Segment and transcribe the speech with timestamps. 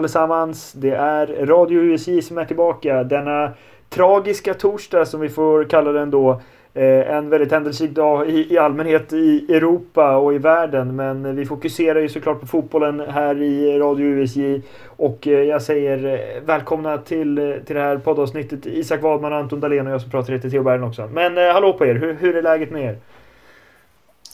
[0.00, 0.72] allesammans!
[0.72, 3.52] Det är Radio USJ som är tillbaka denna
[3.88, 6.40] tragiska torsdag som vi får kalla den då.
[6.74, 10.96] Eh, en väldigt händelserik dag i, i allmänhet i Europa och i världen.
[10.96, 14.62] Men vi fokuserar ju såklart på fotbollen här i Radio USJ.
[14.86, 18.66] Och eh, jag säger eh, välkomna till, eh, till det här poddavsnittet.
[18.66, 21.08] Isak Wadman, Anton Dahlén och jag som pratar heter Theo Bergen också.
[21.12, 21.94] Men eh, hallå på er!
[21.94, 22.98] Hur, hur är läget med er?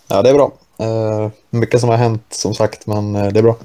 [0.09, 0.53] Ja, det är bra.
[1.51, 3.57] Mycket som har hänt som sagt, men det är bra.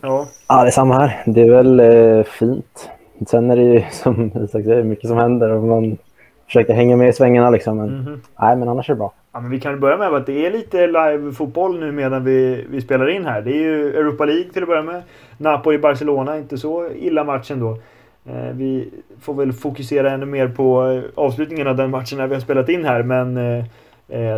[0.00, 0.26] Ja.
[0.48, 1.22] ja, det är samma här.
[1.26, 2.90] Det är väl uh, fint.
[3.26, 5.98] Sen är det ju som Isak säger, mycket som händer och man
[6.46, 7.76] försöker hänga med i svängarna liksom.
[7.76, 8.18] Men, mm -hmm.
[8.40, 9.12] Nej, men annars är det bra.
[9.32, 12.80] Ja, men vi kan börja med att det är lite live-fotboll nu medan vi, vi
[12.80, 13.42] spelar in här.
[13.42, 15.02] Det är ju Europa League till att börja med.
[15.38, 17.70] Napoli-Barcelona, inte så illa matchen då.
[18.26, 22.40] Eh, vi får väl fokusera ännu mer på avslutningen av den matchen när vi har
[22.40, 23.02] spelat in här.
[23.02, 23.64] Men eh, eh,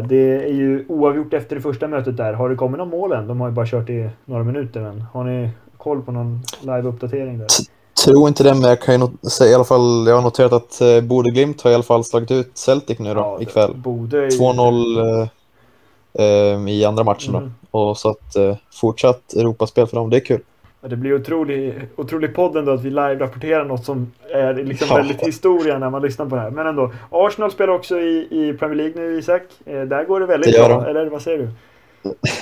[0.09, 2.33] det är ju oavgjort efter det första mötet där.
[2.33, 3.29] Har det kommit någon mål än?
[3.29, 4.81] De har ju bara kört i några minuter.
[4.81, 7.47] Men har ni koll på någon live-uppdatering där?
[8.05, 10.81] tror inte det, men jag kan ju säga i alla fall, jag har noterat att
[10.81, 13.75] eh, Bode Glimt har i alla fall slagit ut Celtic nu då, ja, ikväll.
[13.75, 15.29] Bode 2-0
[16.15, 17.53] eh, eh, i andra matchen mm.
[17.71, 17.79] då.
[17.79, 20.41] Och så att eh, fortsatt Europaspel för dem, det är kul.
[20.83, 24.97] Ja, det blir otrolig, otrolig podd ändå att vi live-rapporterar något som är liksom ja.
[24.97, 26.51] väldigt historia när man lyssnar på det här.
[26.51, 29.43] Men ändå, Arsenal spelar också i, i Premier League nu, Isak.
[29.65, 31.51] Eh, där går det väldigt det bra, eller vad säger du?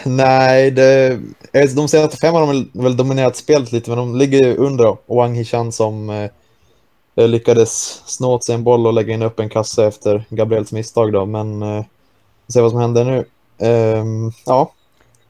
[0.10, 1.18] Nej, det,
[1.52, 4.96] de senaste fem har de väl, dominerat spelet lite, men de ligger under.
[5.06, 9.48] Wang Hichan som eh, lyckades snå åt sig en boll och lägga in upp en
[9.48, 11.84] kasse efter Gabriels misstag då, men eh,
[12.48, 13.24] se vad som händer nu.
[13.58, 14.04] Eh,
[14.46, 14.72] ja.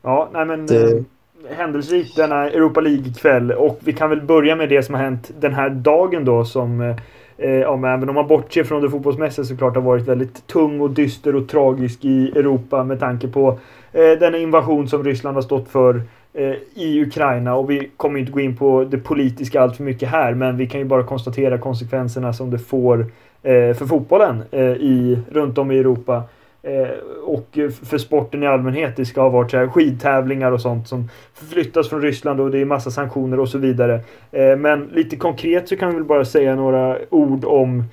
[0.03, 1.05] Ja, nej men det
[1.49, 5.55] händelserikt denna Europa League-kväll och vi kan väl börja med det som har hänt den
[5.55, 6.97] här dagen då som eh,
[7.39, 10.91] eh om, även om man bortser från det fotbollsmässiga såklart har varit väldigt tung och
[10.91, 13.59] dyster och tragisk i Europa med tanke på
[13.93, 16.03] eh, den invasion som Ryssland har stått för
[16.33, 17.55] eh, i Ukraina.
[17.55, 20.67] Och vi kommer inte gå in på det politiska allt för mycket här, men vi
[20.67, 23.01] kan ju bara konstatera konsekvenserna som det får
[23.43, 26.23] eh, för fotbollen eh, i, runt om i Europa.
[26.63, 26.89] Eh,
[27.25, 28.97] och eh, för sporten i allmänhet.
[28.97, 32.59] Det ska ha varit så här skidtävlingar och sånt som flyttas från Ryssland och det
[32.59, 34.01] är massa sanktioner och så vidare.
[34.33, 37.85] Eh, men lite konkret så kan vi väl bara säga några ord om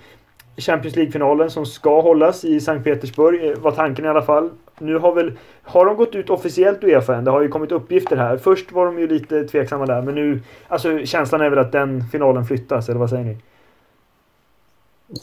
[0.58, 4.50] Champions League-finalen som ska hållas i Sankt Petersburg, var tanken i alla fall.
[4.80, 5.34] Nu har väl,
[5.64, 7.24] har de gått ut officiellt Uefa än?
[7.24, 8.38] Det har ju kommit uppgifter här.
[8.38, 12.04] Först var de ju lite tveksamma där, men nu, alltså känslan är väl att den
[12.12, 13.38] finalen flyttas, eller vad säger ni?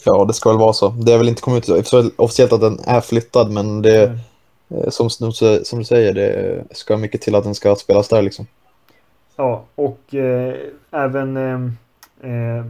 [0.04, 0.88] Ja, det ska väl vara så.
[0.88, 4.90] Det har väl inte kommit ut officiellt att den är flyttad, men det mm.
[4.90, 8.46] som, som du säger, det ska mycket till att den ska spelas där liksom.
[9.36, 10.54] Ja, och eh,
[10.90, 12.64] även eh, eh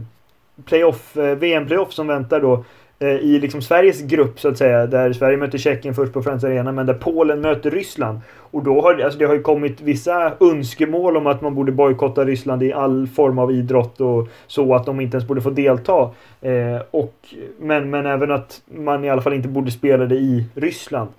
[0.65, 2.63] playoff, eh, VM-playoff som väntar då Eh,
[2.99, 4.87] Eh, i liksom Sveriges grupp så att säga.
[4.87, 8.19] Där Sverige möter Tjeckien först på Friends Arena men där Polen möter Ryssland.
[8.51, 12.25] Och då har alltså det har ju kommit vissa önskemål om att man borde bojkotta
[12.25, 16.09] Ryssland i all form av idrott och så att de inte ens borde få delta.
[16.41, 17.13] Eh, och,
[17.59, 21.09] men, men även att man i alla fall inte borde spela det i Ryssland.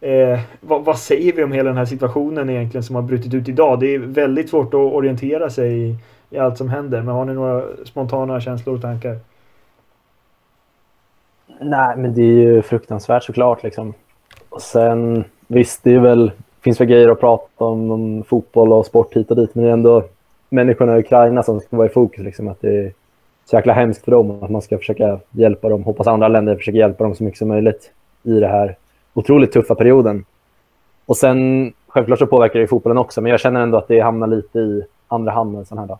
[0.00, 3.48] Eh, vad, vad, säger vi om hela den här situationen egentligen som har brutit ut
[3.48, 3.80] idag?
[3.80, 5.96] Det är väldigt svårt att orientera sig i,
[6.30, 7.02] i allt som händer.
[7.02, 9.29] Men har ni några spontana känslor och tankar?
[11.62, 13.62] Nej, men det är ju fruktansvärt såklart.
[13.62, 13.94] Liksom.
[14.48, 18.86] Och sen, visst, det är väl, finns väl grejer att prata om, om fotboll och
[18.86, 20.04] sport hit och dit, men det är ändå
[20.48, 22.24] människorna i Ukraina som ska vara i fokus.
[22.24, 22.92] Liksom, att det är
[23.44, 25.84] så jäkla hemskt för dem att man ska försöka hjälpa dem.
[25.84, 27.90] Hoppas andra länder försöker hjälpa dem så mycket som möjligt
[28.22, 28.76] i den här
[29.14, 30.24] otroligt tuffa perioden.
[31.06, 34.26] Och sen, självklart så påverkar det fotbollen också, men jag känner ändå att det hamnar
[34.26, 35.98] lite i andra hand en sån här dag.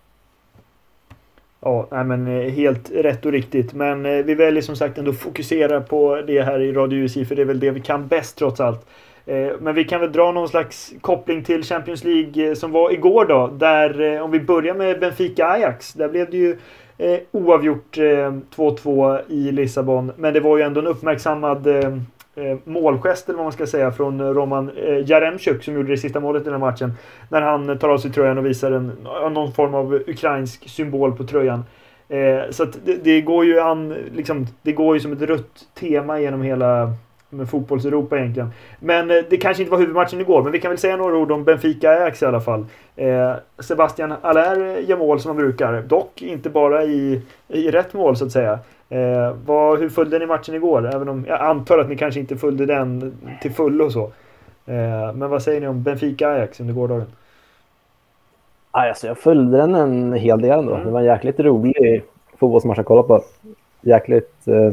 [1.63, 3.73] Ja, nej men eh, helt rätt och riktigt.
[3.73, 7.35] Men eh, vi väljer som sagt ändå fokusera på det här i Radio UC för
[7.35, 8.87] det är väl det vi kan bäst trots allt.
[9.27, 13.25] Eh, men vi kan väl dra någon slags koppling till Champions League som var igår
[13.25, 13.47] då.
[13.47, 15.93] Där, om vi börjar med Benfica-Ajax.
[15.93, 16.57] Där blev det ju
[17.33, 20.13] oavgjort 2-2 i Lissabon.
[20.17, 21.67] Men det var ju ändå en uppmärksammad
[22.41, 25.97] Eh, målgest eller vad man ska säga från eh, Roman Jaremtjuk Jaremchuk som gjorde det
[25.97, 26.93] sista målet i den här matchen.
[27.29, 28.93] När han tar av sig tröjan och visar en,
[29.33, 31.65] någon form av ukrainsk symbol på tröjan.
[32.09, 35.67] Eh, så att det, det, går ju an, liksom, det går ju som ett rött
[35.75, 36.93] tema genom hela
[37.31, 38.51] med fotbolls-Europa egentligen.
[38.81, 41.33] Men eh, det kanske inte var huvudmatchen igår, men vi kan väl säga några ord
[41.33, 42.67] om Benfica-Ajax i alla fall.
[42.97, 48.17] Eh, Sebastian Allaire gör mål som han brukar, dock inte bara i, i rätt mål
[48.17, 48.59] så att säga.
[48.91, 50.95] Eh, vad, hur följde ni matchen igår?
[50.95, 54.03] Även om jag antar att ni kanske inte följde den till fullo och så.
[54.67, 57.07] Eh, men vad säger ni om Benfica-Ajax under gårdagen?
[58.71, 60.75] Alltså, jag följde den en hel del ändå.
[60.75, 60.87] Mm.
[60.87, 62.03] Det var en jäkligt rolig
[62.39, 63.23] fotbollsmatch att kolla på.
[63.81, 64.49] Jäkligt...
[64.49, 64.73] Eh,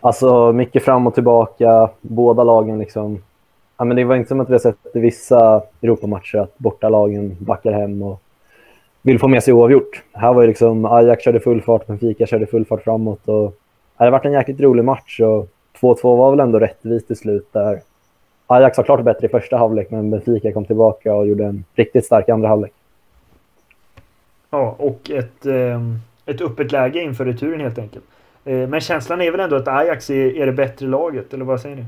[0.00, 1.90] alltså mycket fram och tillbaka.
[2.00, 3.22] Båda lagen liksom...
[3.76, 7.36] Ja, men det var inte som att vi har sett i vissa Europamatcher att bortalagen
[7.40, 8.21] backar hem och
[9.02, 10.02] vill få med sig oavgjort.
[10.12, 13.28] Här var ju liksom Ajax körde full fart, Benfica körde full fart framåt.
[13.28, 13.54] Och
[13.98, 15.48] det har varit en jäkligt rolig match och
[15.80, 17.80] 2-2 var väl ändå rättvist till slut där.
[18.46, 22.06] Ajax var klart bättre i första halvlek, men Benfica kom tillbaka och gjorde en riktigt
[22.06, 22.72] stark andra halvlek.
[24.50, 25.80] Ja, och ett, eh,
[26.26, 28.04] ett öppet läge inför returen helt enkelt.
[28.44, 31.76] Eh, men känslan är väl ändå att Ajax är, det bättre laget, eller vad säger
[31.76, 31.84] ni?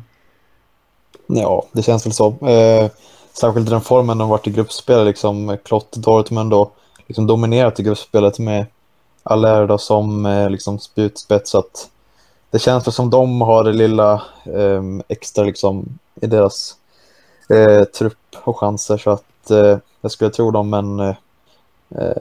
[1.27, 2.27] Ja, det känns väl så.
[2.27, 2.91] Eh,
[3.33, 6.71] särskilt den formen de varit i gruppspel, liksom Klott Dortmund då,
[7.07, 8.67] liksom dominerat i gruppspelet med
[9.23, 11.51] Allerda som eh, liksom spjutspets.
[11.51, 11.91] Så att
[12.51, 14.13] det känns som de har det lilla
[14.45, 16.77] eh, extra liksom i deras
[17.49, 18.97] eh, trupp och chanser.
[18.97, 21.15] Så att eh, jag skulle tro dem, men eh,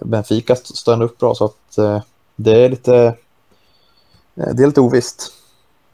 [0.01, 2.01] Benfica står ändå upp bra så att eh,
[2.35, 2.97] det är lite
[4.35, 5.33] eh, det är lite ovisst.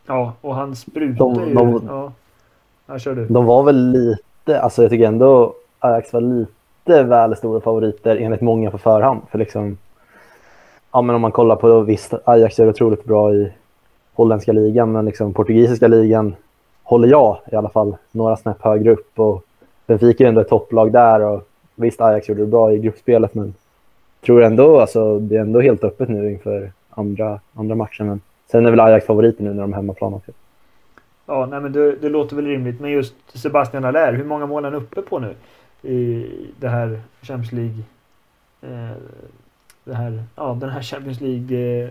[0.06, 1.53] Ja, och han sprutar de, ju.
[1.53, 2.12] De, ja.
[2.86, 3.25] Ja, kör du.
[3.27, 6.51] de var väl lite, alltså jag tycker ändå Ajax var lite
[6.89, 9.21] väl stora favoriter enligt många på förhand.
[9.31, 9.77] För liksom,
[10.91, 13.51] ja men om man kollar på visst, Ajax är otroligt bra i
[14.13, 16.36] holländska ligan, men liksom portugisiska ligan
[16.83, 19.19] håller jag i alla fall några snäpp högre upp.
[19.19, 19.44] Och
[19.88, 23.53] Benfica är ändå ett topplag där och visst, Ajax gjorde det bra i gruppspelet, men
[24.25, 28.07] tror ändå, alltså det är ändå helt öppet nu inför andra, andra matchen.
[28.07, 28.21] Men
[28.51, 30.31] sen är väl Ajax favoriter nu när de är hemmaplan också.
[31.25, 32.80] Ja, nej, men det, det, låter väl rimligt.
[32.80, 35.36] Men just Sebastian Allaire, hur många mål är han uppe på nu
[35.84, 36.26] i
[36.60, 37.84] det här Champions League?
[38.62, 38.98] Eh,
[39.84, 41.90] det här, ja, den här Champions League eh,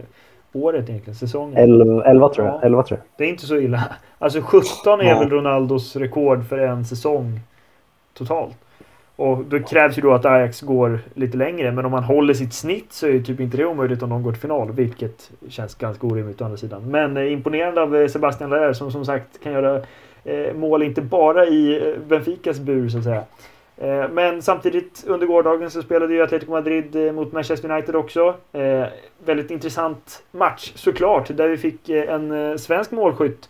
[0.52, 1.56] året egentligen, säsongen.
[1.56, 2.56] 11, 11 tror jag.
[2.56, 2.60] Ja.
[2.62, 3.06] 11 tror jag.
[3.18, 3.96] Det är inte så illa.
[4.18, 5.18] Alltså 17 är ja.
[5.18, 7.40] väl Ronaldos rekord för en säsong
[8.14, 8.56] totalt.
[9.16, 11.72] Och då krävs ju då att Ajax går lite längre.
[11.72, 14.22] Men om man håller sitt snitt så är ju typ inte det omöjligt om de
[14.22, 14.72] går till final.
[14.72, 16.90] Vilket känns ganska orimligt å andra sidan.
[16.90, 19.82] Men eh, imponerande av eh, Sebastian Laer som som sagt kan göra
[20.24, 23.24] eh, mål inte bara i Benficas bur så att säga.
[23.80, 28.34] Eh, men samtidigt under gårdagen så spelade ju Atletico Madrid eh, mot Manchester United också.
[28.52, 28.86] Eh,
[29.24, 31.36] väldigt intressant match såklart.
[31.36, 33.48] Där vi fick en svensk målskytt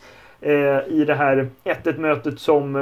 [0.87, 2.75] i det här 1-1 mötet som,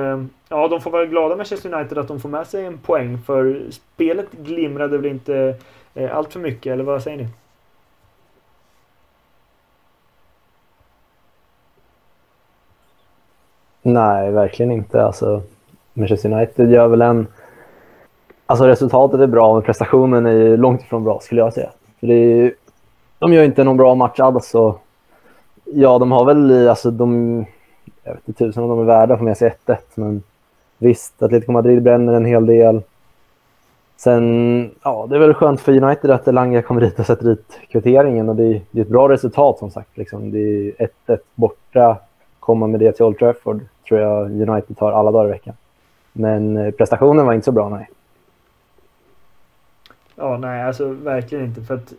[0.49, 3.61] ja de får vara glada Manchester United att de får med sig en poäng för
[3.71, 5.57] spelet glimrade väl inte
[6.13, 7.29] allt för mycket, eller vad säger ni?
[13.83, 15.05] Nej, verkligen inte.
[15.05, 15.43] Alltså,
[15.97, 17.27] Manchester United gör väl en...
[18.47, 21.71] Alltså resultatet är bra, men prestationen är långt ifrån bra skulle jag säga.
[22.01, 22.55] För det är,
[23.19, 24.55] de gör inte någon bra match alls.
[24.55, 24.83] Och
[25.73, 27.45] Ja, de har väl alltså de...
[28.05, 30.23] Jag vet inte tusen om de är värda att få med sig 1-1, men
[30.79, 32.83] visst, Atletico Madrid bränner en hel del.
[33.97, 37.61] Sen, ja, det är väl skönt för United att Elanga kommer dit och sätter dit
[37.69, 39.97] kvitteringen och det är, det är ett bra resultat som sagt.
[39.97, 40.31] Liksom.
[40.31, 41.97] Det är 1-1 borta,
[42.41, 45.55] komma med det till Old Trafford tror jag United tar alla dagar i veckan.
[46.17, 47.91] Men eh, prestationen var inte så bra, nej.
[50.17, 51.63] Ja, nej, alltså verkligen inte.
[51.63, 51.93] För att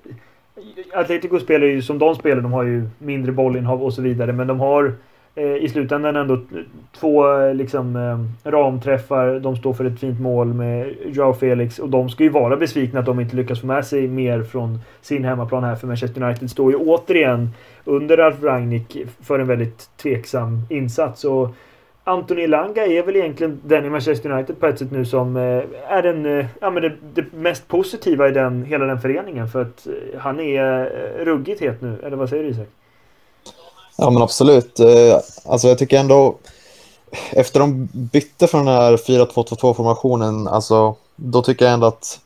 [0.93, 2.41] Atletico spelar ju som de spelar.
[2.41, 4.33] De har ju mindre bollinnehav och så vidare.
[4.33, 4.93] Men de har
[5.35, 6.39] eh, i slutändan ändå
[6.99, 9.39] två eh, liksom, eh, ramträffar.
[9.39, 11.79] De står för ett fint mål med Joao Felix.
[11.79, 14.79] Och de ska ju vara besvikna att de inte lyckas få med sig mer från
[15.01, 15.75] sin hemmaplan här.
[15.75, 17.49] För Manchester United står ju återigen
[17.85, 21.23] under Ralf Rangnick för en väldigt tveksam insats.
[21.23, 21.49] Och
[22.07, 25.63] Anthony Langa är väl egentligen den i Manchester United på ett sätt nu som eh,
[25.87, 29.49] är den, eh, ja, men det, det, mest positiva i den, hela den föreningen.
[29.49, 30.85] För att eh, han är
[31.25, 31.99] ruggigt het nu.
[32.03, 32.67] Eller vad säger du Isak?
[33.97, 34.79] Ja men absolut.
[35.45, 36.35] Alltså jag tycker ändå
[37.31, 42.19] efter de bytte från den här 4-2-2-2 formationen, alltså då tycker jag ändå att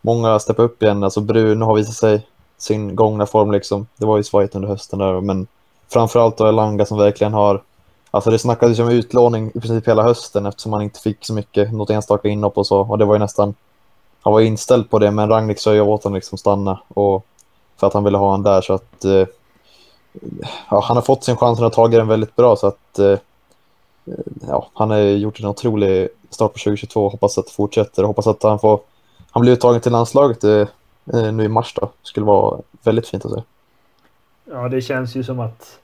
[0.00, 1.04] många steppar upp igen.
[1.04, 2.26] Alltså Bruno har visat sig
[2.58, 3.86] sin gångna form liksom.
[3.96, 5.46] Det var ju svajigt under hösten där, men
[5.88, 7.60] framförallt då Langa som verkligen har
[8.14, 11.34] Alltså det snackades ju om utlåning i princip hela hösten eftersom han inte fick så
[11.34, 12.80] mycket, något enstaka inhopp och så.
[12.80, 13.54] Och det var ju nästan,
[14.22, 16.80] han var inställd på det men Rangnick sa ju åt honom liksom stanna.
[16.88, 17.26] Och
[17.76, 19.26] för att han ville ha honom där så att eh,
[20.70, 23.18] ja, han har fått sin chans och har tagit den väldigt bra så att eh,
[24.48, 28.26] ja, han har gjort en otrolig start på 2022 hoppas att det fortsätter och hoppas
[28.26, 28.80] att han får
[29.30, 30.66] han blir uttagen till landslaget eh,
[31.12, 31.86] eh nu i mars då.
[31.86, 33.42] Det skulle vara väldigt fint att se.
[34.44, 35.78] Ja, det känns ju som att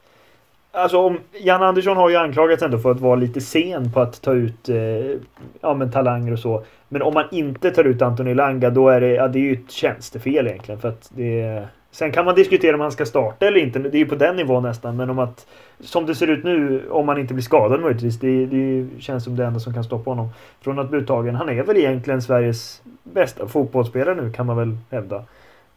[0.72, 4.22] Alltså om, Jan Andersson har ju anklagats ändå för att vara lite sen på att
[4.22, 4.76] ta ut eh,
[5.60, 6.62] ja, men talanger och så.
[6.88, 9.52] Men om man inte tar ut Antoni Langa då är det, ja, det är ju
[9.52, 10.80] ett tjänstefel egentligen.
[10.80, 13.78] För att det, sen kan man diskutera om han ska starta eller inte.
[13.78, 14.96] Det är ju på den nivån nästan.
[14.96, 15.46] Men om att
[15.80, 18.18] som det ser ut nu, om man inte blir skadad möjligtvis.
[18.18, 20.28] Det, det känns som det enda som kan stoppa honom
[20.60, 21.34] från att bli uttagen.
[21.34, 25.24] Han är väl egentligen Sveriges bästa fotbollsspelare nu kan man väl hävda.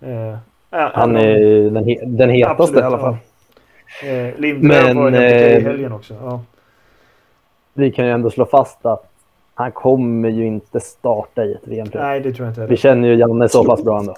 [0.01, 0.37] Eh,
[0.69, 3.17] han är den, den hetaste absolut, i alla fall.
[4.01, 6.13] Eh, Lindelöf var ju eh, i helgen också.
[6.13, 6.41] Ja.
[7.73, 9.09] Vi kan ju ändå slå fast att
[9.55, 11.87] han kommer ju inte starta i ett VM.
[11.93, 14.15] Nej, det tror jag inte Vi känner ju Janne så pass bra ändå.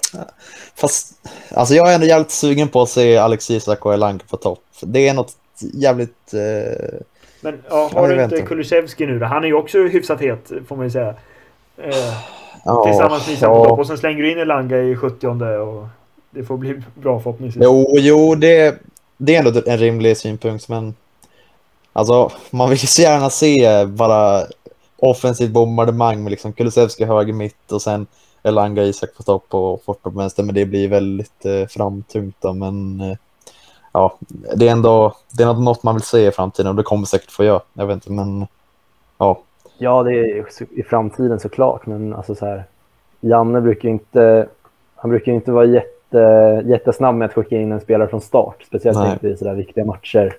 [0.74, 4.36] Fast, alltså jag är ändå jävligt sugen på att se Alex Isak och Elanga på
[4.36, 4.62] topp.
[4.80, 5.32] Det är något
[5.74, 6.34] jävligt...
[6.34, 6.98] Eh...
[7.40, 9.26] Men ja, har du inte Kulusevski nu då?
[9.26, 11.14] Han är ju också hyfsat het, får man ju säga.
[11.76, 11.94] Eh,
[12.64, 13.72] ja, tillsammans med Isak ja.
[13.72, 15.88] och sen slänger du in Elanga i 70 och
[16.30, 17.64] det får bli bra förhoppningsvis.
[17.64, 18.78] Jo, jo det,
[19.16, 20.94] det är ändå typ en rimlig synpunkt, men
[21.92, 24.42] alltså man vill ju så gärna se bara
[24.96, 28.06] offensivt bombardemang med liksom Kulusevski höger mitt och sen
[28.42, 32.52] Elanga Isak på topp och Forsberg på vänster, men det blir väldigt eh, framtungt då,
[32.52, 33.16] men eh,
[33.92, 34.18] ja,
[34.56, 37.30] det är ändå det är något man vill se i framtiden och det kommer säkert
[37.30, 37.60] få göra.
[37.72, 38.46] Jag vet inte, men
[39.18, 39.42] ja.
[39.78, 42.64] Ja, det är i framtiden såklart, men alltså så här.
[43.20, 44.48] Janne brukar inte,
[44.94, 45.95] han brukar inte vara jätte,
[46.64, 49.12] jättesnabb med att skicka in en spelare från start, speciellt Nej.
[49.12, 50.36] inte i sådär viktiga matcher.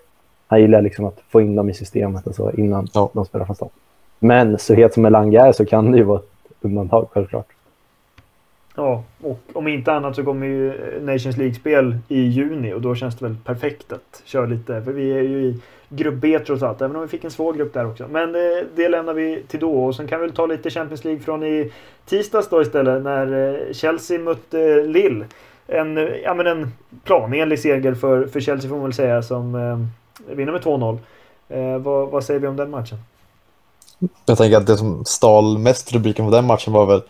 [0.47, 3.09] Han gillar liksom att få in dem i systemet och så innan ja.
[3.13, 3.71] de spelar från start.
[4.19, 7.47] Men så het som Elanga är så kan det ju vara ett undantag självklart.
[8.75, 13.15] Ja, och om inte annat så kommer ju Nations League-spel i juni och då känns
[13.15, 14.81] det väl perfekt att köra lite.
[14.81, 17.53] För vi är ju i grupp B trots allt, även om vi fick en svår
[17.53, 18.07] grupp där också.
[18.11, 21.05] Men det, det lämnar vi till då och sen kan vi väl ta lite Champions
[21.05, 21.71] League från i
[22.05, 25.25] tisdags då istället när eh, Chelsea mötte Lille.
[25.67, 30.35] En, ja, men en planenlig seger för, för Chelsea får man väl säga som eh,
[30.35, 30.97] vinner med 2-0.
[31.49, 32.97] Eh, vad, vad säger vi om den matchen?
[34.25, 37.01] Jag tänker att det som stal mest rubriken på den matchen var väl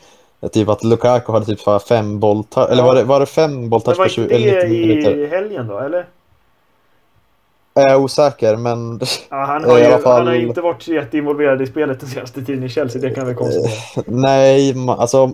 [0.51, 4.09] typ att Lukaku hade typ fem bolltouch, eller var det, var det fem bolltouch på
[4.09, 5.17] 20 eller 90 minuter?
[5.17, 6.05] I helgen då, eller?
[7.73, 8.99] Jag är osäker, men...
[9.29, 10.17] Ja, han, har ju, fall...
[10.17, 13.33] han har inte varit jätteinvolverad i spelet den senaste tiden i Chelsea, det kan vi
[13.33, 14.03] konstatera.
[14.07, 15.33] Nej, alltså...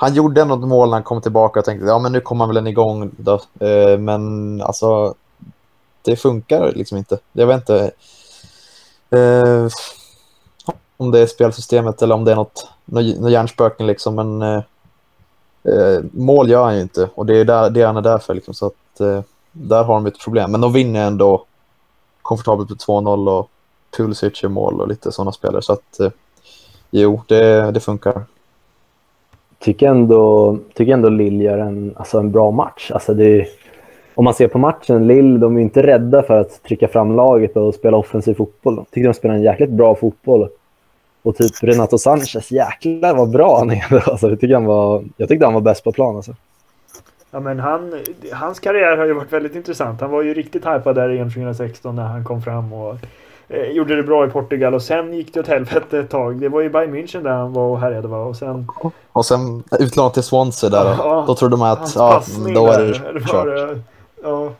[0.00, 2.54] Han gjorde något mål när han kom tillbaka och tänkte ja men nu kommer han
[2.54, 3.40] väl en igång då.
[3.60, 5.14] Eh, men alltså,
[6.02, 7.18] det funkar liksom inte.
[7.32, 7.90] Jag vet inte.
[9.10, 9.68] Eh,
[10.96, 14.14] om det är spelsystemet eller om det är något, något hjärnspöken liksom.
[14.14, 14.62] Men eh,
[15.64, 18.34] eh, mål gör han ju inte och det är där, det han är där för
[18.34, 18.54] liksom.
[18.54, 20.52] Så att eh, där har de ett problem.
[20.52, 21.44] Men de vinner ändå
[22.22, 23.50] komfortabelt med 2-0 och
[23.96, 25.62] Pulisic i mål och lite sådana spelare.
[25.62, 26.10] Så att eh,
[26.90, 28.24] jo, det, det funkar.
[29.60, 32.90] Tycker ändå, tycker ändå Lill gör en, alltså en bra match.
[32.94, 33.46] Alltså det,
[34.14, 37.56] om man ser på matchen, Lill, de är inte rädda för att trycka fram laget
[37.56, 38.76] och spela offensiv fotboll.
[38.76, 40.48] De tycker de spelar en jäkligt bra fotboll.
[41.22, 44.08] Och typ Renato Sanchez, jäklar vad bra han är.
[44.10, 46.16] Alltså, jag, tyckte han var, jag tyckte han var bäst på plan.
[46.16, 46.34] Alltså.
[47.30, 47.94] Ja, men han,
[48.32, 50.00] hans karriär har ju varit väldigt intressant.
[50.00, 52.96] Han var ju riktigt hypad där i EM 2016 när han kom fram och
[53.50, 54.74] eh, gjorde det bra i Portugal.
[54.74, 56.40] Och sen gick det åt helvete ett tag.
[56.40, 58.18] Det var ju Bayern München där han var och härjade va?
[58.18, 58.68] Och sen...
[59.12, 60.84] Och sen utlånat till Swansea där.
[60.98, 62.22] Ja, då trodde man att ja,
[62.54, 63.78] då är det kört.
[64.22, 64.52] Ja.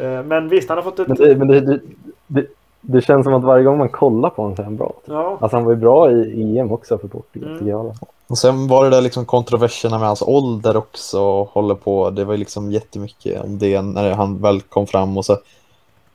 [0.00, 1.08] Eh, men visst, han har fått ett...
[1.08, 1.80] Men det, men det,
[2.26, 2.46] det,
[2.80, 4.92] det känns som att varje gång man kollar på honom så är han bra.
[5.04, 5.38] Ja.
[5.40, 7.68] Alltså han var ju bra i EM också för Portugal, mm.
[7.68, 7.94] jag.
[8.26, 12.10] Och sen var det där liksom kontroverserna med hans ålder också håller på.
[12.10, 15.36] Det var ju liksom jättemycket om det när han väl kom fram och så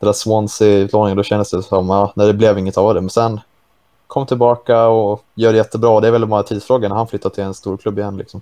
[0.04, 3.02] det där Swansea-utlåningen, då kändes det som att när det blev inget av det.
[3.02, 3.40] Men sen
[4.08, 6.00] kom tillbaka och gör det jättebra.
[6.00, 8.42] Det är väl bara tidsfrågan när han flyttar till en stor klubb igen liksom.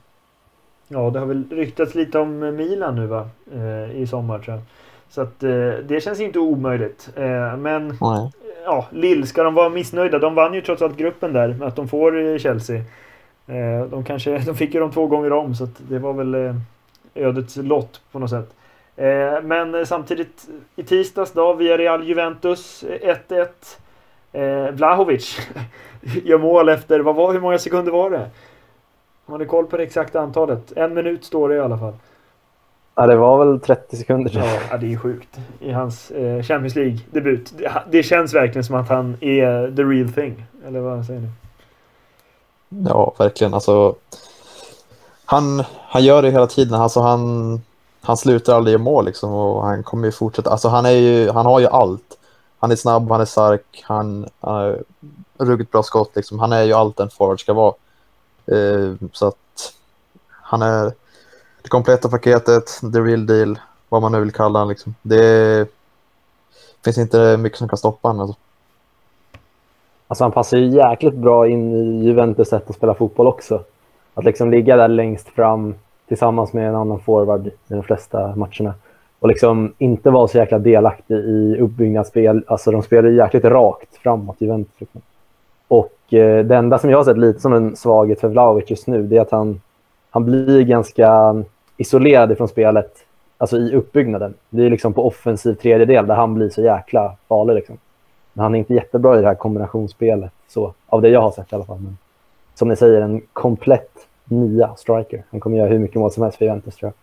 [0.88, 3.30] Ja, det har väl ryktats lite om Milan nu va?
[3.54, 4.64] Eh, I sommar tror jag.
[5.10, 5.50] Så att eh,
[5.88, 7.10] det känns inte omöjligt.
[7.16, 8.32] Eh, men Nej.
[8.66, 10.20] ja, Lill, ska de vara missnöjda?
[10.20, 12.78] De vann ju trots allt gruppen där med att de får eh, Chelsea.
[13.48, 16.56] Eh, de, kanske, de fick ju dem två gånger om så det var väl eh,
[17.16, 18.50] ödets lott på något sätt.
[19.02, 23.48] Eh, men samtidigt i tisdags då, via Real Juventus 1-1.
[24.32, 25.40] Eh, Vlahovic
[26.24, 28.30] gör mål efter, vad var, hur många sekunder var det?
[29.26, 30.72] Har ni koll på det exakta antalet?
[30.76, 31.94] En minut står det i alla fall.
[32.96, 34.60] Ja, det var väl 30 sekunder.
[34.72, 35.40] Ja, det är sjukt.
[35.60, 37.54] I hans eh, Champions League-debut.
[37.58, 40.46] Det, det, känns verkligen som att han är the real thing.
[40.68, 41.30] Eller vad säger ni?
[42.90, 43.54] Ja, verkligen.
[43.54, 43.96] Alltså,
[45.26, 46.82] han, han gör det hela tiden.
[46.82, 47.62] Alltså, han,
[48.02, 50.50] han slutar aldrig göra mål liksom, och han kommer ju fortsätta.
[50.50, 52.18] Alltså, han, är ju, han har ju allt.
[52.60, 54.84] Han är snabb, han är stark, han har
[55.38, 56.16] ruggigt bra skott.
[56.16, 56.40] Liksom.
[56.40, 57.74] Han är ju allt en forward ska vara.
[58.46, 59.74] Eh, så att
[60.30, 60.94] han är
[61.62, 64.70] det kompletta paketet, the real deal, vad man nu vill kalla honom.
[64.70, 64.96] Liksom.
[65.02, 65.68] Det
[66.84, 68.22] finns inte mycket som kan stoppa honom.
[68.22, 68.40] Alltså.
[70.08, 73.64] Alltså han passar ju jäkligt bra in i Juventus sätt att spela fotboll också.
[74.14, 75.76] Att liksom ligga där längst fram
[76.12, 78.74] tillsammans med en annan forward i de flesta matcherna.
[79.20, 82.44] Och liksom inte vara så jäkla delaktig i uppbyggnadsspel.
[82.48, 84.74] Alltså de spelar jäkligt rakt framåt, Juventus.
[84.78, 85.02] Liksom.
[85.68, 88.88] Och eh, det enda som jag har sett lite som en svaghet för Vlahovic just
[88.88, 89.62] nu, det är att han
[90.12, 91.36] han blir ganska
[91.78, 92.98] isolerad från spelet,
[93.38, 94.34] alltså i uppbyggnaden.
[94.50, 97.54] Det är liksom på offensiv tredjedel där han blir så jäkla farlig.
[97.54, 97.78] Liksom.
[98.34, 101.52] Men han är inte jättebra i det här kombinationsspelet, så, av det jag har sett
[101.52, 101.80] i alla fall.
[101.80, 101.98] Men
[102.56, 105.24] som ni säger, en komplett nya striker.
[105.32, 106.94] Han kommer göra hur mycket mål som helst för Juventus tror jag.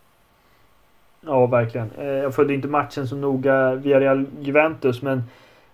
[1.33, 1.91] Ja, verkligen.
[1.99, 5.23] Eh, jag följde inte matchen så noga via Real Juventus, men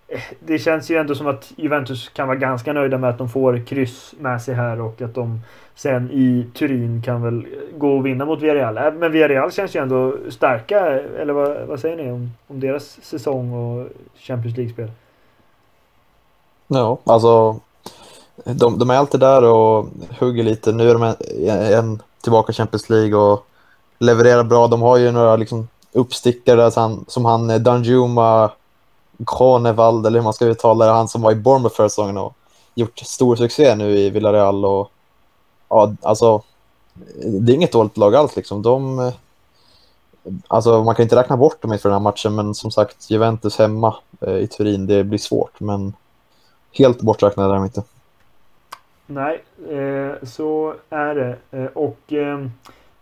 [0.09, 3.29] eh, det känns ju ändå som att Juventus kan vara ganska nöjda med att de
[3.29, 5.41] får kryss med sig här och att de
[5.75, 7.47] sen i Turin kan väl
[7.77, 8.79] gå och vinna mot Villarreal.
[8.79, 10.81] Äh, men Villarreal känns ju ändå starka,
[11.19, 14.91] eller vad, vad säger ni om, om deras säsong och Champions League-spel?
[16.67, 17.61] Ja, alltså
[18.45, 19.87] de, de är alltid där och
[20.21, 20.73] hugger lite.
[20.73, 21.17] Nu är de en,
[21.73, 23.47] en tillbaka i Champions League och
[23.99, 24.67] levererar bra.
[24.67, 28.51] De har ju några liksom, uppstickare som, som han eh, Danjuma
[29.27, 32.35] Kronevald, eller hur man ska uttala det, han som var i Bournemouth förra säsongen och
[32.75, 34.65] gjort stor succé nu i Villarreal.
[34.65, 34.91] Och,
[35.69, 36.43] ja, alltså,
[37.41, 38.37] det är inget dåligt lag alls.
[38.37, 38.63] Liksom.
[38.63, 39.15] De, eh,
[40.49, 43.59] alltså, man kan inte räkna bort dem inför den här matchen, men som sagt, Juventus
[43.59, 45.61] hemma eh, i Turin, det blir svårt.
[45.61, 45.93] Men
[46.73, 47.83] helt borträknade är de inte.
[49.07, 51.37] Nej, eh, så är det.
[51.51, 52.47] Eh, och eh,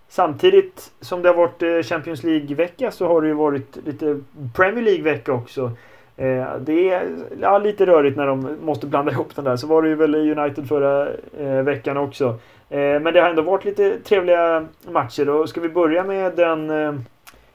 [0.08, 4.20] samtidigt som det har varit eh, Champions League-vecka så har det ju varit lite
[4.54, 5.70] Premier League-vecka också.
[6.16, 7.08] Eh, det är
[7.40, 9.56] ja, lite rörigt när de måste blanda ihop den där.
[9.56, 12.38] Så var det ju väl i United förra eh, veckan också.
[12.68, 15.28] men det har ändå varit lite trevliga matcher.
[15.28, 16.70] Och ska vi börja med den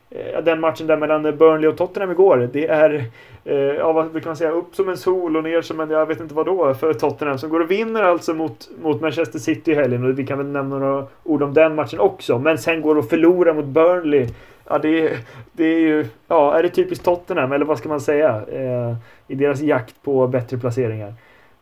[0.10, 2.50] Eh, den matchen där mellan Burnley och Tottenham igår.
[2.54, 3.06] Det är,
[3.46, 6.06] eh, ja vad kan man säga, upp som en sol och ner som en, jag
[6.06, 9.72] vet inte vad då, för Tottenham som går och vinner alltså mot, mot Manchester City
[9.72, 10.04] i helgen.
[10.04, 12.40] Och vi kan väl nämna några ord om den matchen också.
[12.40, 14.28] Men sen går och förlorar mot Burnley.
[14.70, 15.18] Ja, det är,
[15.52, 18.42] det är ju, ja, är det typiskt Tottenham eller vad ska man säga?
[18.52, 18.96] Eh,
[19.28, 21.14] I deras jakt på bättre placeringar.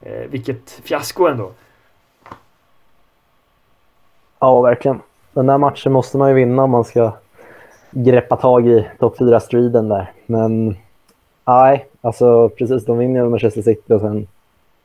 [0.01, 1.51] Eh, vilket fiasko ändå.
[4.39, 4.99] Ja, verkligen.
[5.33, 7.11] Den där matchen måste man ju vinna om man ska
[7.95, 10.11] greppa tag i topp 4-striden där.
[10.25, 10.75] Men
[11.45, 12.85] nej, alltså precis.
[12.85, 14.27] De vinner med Manchester City och sen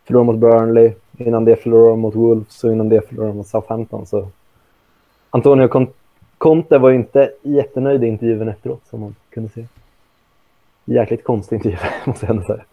[0.05, 0.93] förlorar mot Burnley.
[1.19, 4.07] Innan det förlorar mot Wolves och innan det förlorar mot Southampton.
[4.07, 4.29] Så
[5.31, 5.89] Antonio
[6.39, 9.65] Conte var ju inte jättenöjd i intervjun efteråt som man kunde se.
[10.85, 12.65] Jäkligt konstig intervju måste jag ändå säga.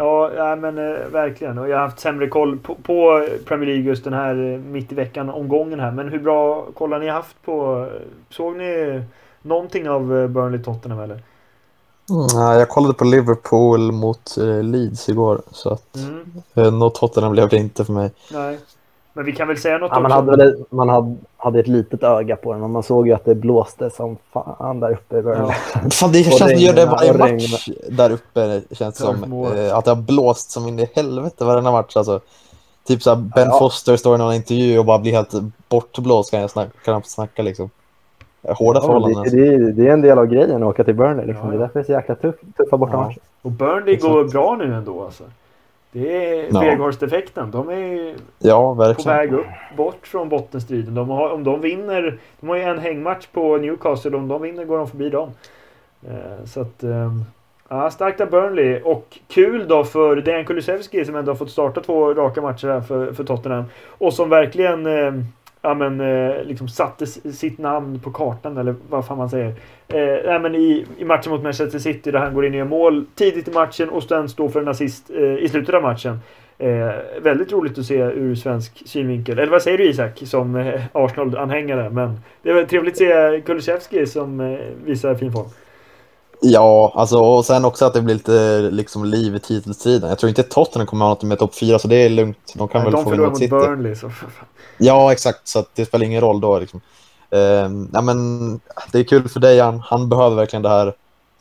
[0.00, 1.58] Ja, ja men eh, verkligen.
[1.58, 4.92] Och jag har haft sämre koll på, på, Premier League just den här eh, mitt
[4.92, 5.90] i veckan omgången här.
[5.90, 7.86] Men hur bra koll har ni haft på?
[8.30, 9.02] Såg ni
[9.42, 11.22] någonting av eh, Burnley Tottenham eller?
[12.10, 16.42] Mm, jag kollade på Liverpool mot eh, Leeds igår så att mm.
[16.54, 18.10] eh, något Tottenham blev det inte för mig.
[18.32, 18.58] Nej.
[19.12, 22.36] Men vi kan väl säga något ja, man hade, man hade, hade ett litet öga
[22.36, 25.16] på den och man såg ju att det blåste som fan där uppe.
[25.16, 25.50] Ja.
[25.90, 28.62] Fan, det känns som det gör det varje match där uppe.
[28.68, 31.96] Det känns som eh, att det har blåst som in i helvete varenda match.
[31.96, 32.20] Alltså,
[32.86, 33.58] typ så Ben ja.
[33.58, 35.34] Foster står i någon intervju och bara blir helt
[35.68, 37.70] bortblåst kan jag snacka, kan snacka liksom.
[38.42, 39.22] Hårda ja, förhållanden.
[39.22, 41.26] Det, det, det, är en del av grejen att åka till Burnley.
[41.26, 41.44] Liksom.
[41.44, 41.50] Ja.
[41.50, 43.18] Det är därför det är så jäkla tuff, tuffa bortamatcher.
[43.18, 43.30] Ja.
[43.42, 45.24] Och Burnley går bra nu ändå alltså.
[45.92, 46.60] Det är ja.
[46.60, 47.50] Weghorst-effekten.
[47.50, 50.94] De är ja, på väg upp, bort från bottenstriden.
[50.94, 54.16] De har, om de vinner, de har ju en hängmatch på Newcastle.
[54.16, 55.30] Om de vinner går de förbi dem.
[56.08, 57.12] Eh, så att, eh,
[57.68, 58.80] ja, starkt av Burnley.
[58.80, 62.80] Och kul då för Dejan Kulusevski som ändå har fått starta två raka matcher här
[62.80, 63.64] för, för Tottenham.
[63.86, 65.12] Och som verkligen eh,
[65.62, 69.54] ja, men, eh, liksom satte sitt namn på kartan eller vad fan man säger.
[69.88, 73.06] Eh, men i, I matchen mot Manchester City där han går in och gör mål
[73.14, 76.18] tidigt i matchen och sen står för en assist eh, i slutet av matchen.
[76.58, 79.38] Eh, väldigt roligt att se ur svensk synvinkel.
[79.38, 81.90] Eller vad säger du Isak som eh, Arsenal-anhängare?
[81.90, 85.48] Men det är trevligt att se Kulusevski som eh, visar fin form.
[86.42, 90.08] Ja, alltså, och sen också att det blir lite liksom, liv i titelstriden.
[90.08, 92.52] Jag tror inte Tottenham kommer ha något med topp 4, så det är lugnt.
[92.54, 93.50] De kan Nej, väl de få vinna mot City.
[93.50, 94.10] Burnley, så...
[94.78, 95.48] Ja, exakt.
[95.48, 96.58] Så det spelar ingen roll då.
[96.58, 96.80] Liksom.
[97.34, 98.60] Uh, ja, men,
[98.92, 99.60] det är kul för dig.
[99.60, 100.94] Han, han behöver verkligen det här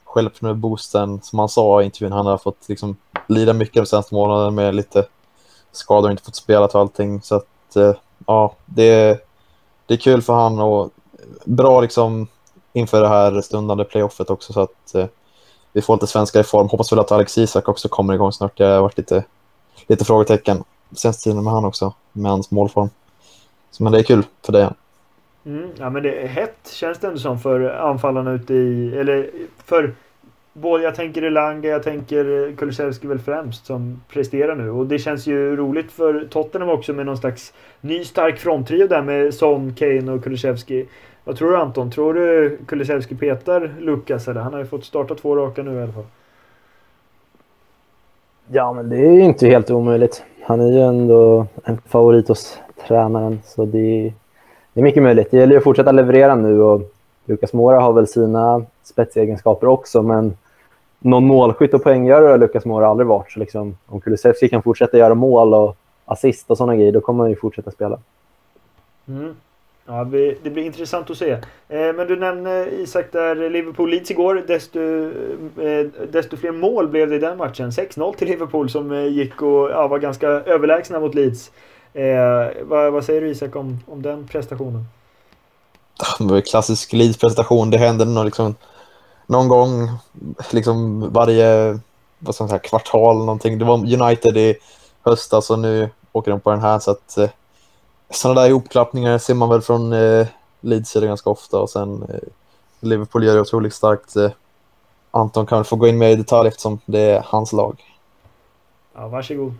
[0.06, 1.20] självförtroende-boosten.
[1.24, 4.76] Som han sa i intervjun, han har fått liksom, lida mycket de senaste månaderna med
[4.76, 5.06] lite
[5.72, 7.22] skador och inte fått spela och allting.
[7.22, 7.94] Så att, uh,
[8.28, 9.20] ja, det,
[9.86, 10.90] det är kul för han och
[11.46, 12.28] bra liksom
[12.74, 15.06] inför det här stundande playoffet också så att eh,
[15.74, 16.68] vi får lite svenskar i form.
[16.68, 18.58] Hoppas väl att Alex Isak också kommer igång snart.
[18.58, 19.24] Det har varit lite,
[19.88, 20.64] lite frågetecken
[20.96, 22.90] senaste tiden med han också, med hans målform.
[23.72, 24.70] Så, men det är kul för dig.
[25.46, 29.30] Mm, ja men det är hett känns det ändå som för anfallarna ute i, eller
[29.66, 29.94] för
[30.54, 34.70] både jag tänker Elanga, jag tänker Kulusevski väl främst som presterar nu.
[34.70, 39.02] Och det känns ju roligt för Tottenham också med någon slags ny stark fronttrio där
[39.02, 40.86] med Son, Kane och Kulusevski.
[41.30, 41.92] Vad tror du Anton?
[41.92, 44.42] Tror du Kulusevski petar Lukas eller?
[44.42, 46.06] Han har ju fått starta två raka nu i alla fall.
[48.48, 50.24] Ja, men det är ju inte helt omöjligt.
[50.44, 54.14] Han är ju ändå en favorit hos tränaren, så det
[54.74, 55.32] är, mycket möjligt.
[55.32, 56.82] Det gäller ju att fortsätta leverera nu och
[57.26, 60.38] Lukas Mora har väl sina spetsegenskaper också, men
[61.00, 63.32] någon målskytt och poänggörare har Lukas Mora aldrig varit.
[63.32, 67.24] Så liksom, om Kulusevski kan fortsätta göra mål och assist och sådana grejer, då kommer
[67.24, 68.00] han ju fortsätta spela.
[69.08, 69.36] Mm.
[69.92, 70.04] Ja,
[70.44, 71.32] det blir intressant att se.
[71.68, 74.44] Eh, men du nämnde Isak där Liverpool-Leeds igår.
[74.48, 74.80] Desto,
[75.62, 77.72] eh, desto fler mål blev det i den matchen.
[77.72, 81.52] 6-0 till Liverpool som eh, gick och ja, var ganska överlägsna mot Leeds.
[82.62, 84.86] Vad, vad säger du Isak om, om den prestationen?
[86.20, 87.70] Det var en klassisk Leeds-prestation.
[87.70, 88.56] Det hände någon, liksom
[89.26, 89.90] någon gång
[90.52, 91.80] liksom varje
[92.20, 93.60] vad ska man säga, kvartal någonting.
[93.60, 94.56] Det var United i
[95.04, 96.80] höstas och nu åker de på den här.
[96.80, 97.18] Så att,
[98.10, 100.28] sådana där ihopklappningar ser man väl från eh,
[100.62, 102.20] Leeds ganska ofta och sen eh,
[102.80, 104.16] Liverpool gör det otroligt starkt.
[104.16, 104.32] Eh,
[105.12, 107.84] Anton kan få gå in mer i detalj eftersom det är hans lag.
[108.96, 109.54] Ja, varsågod.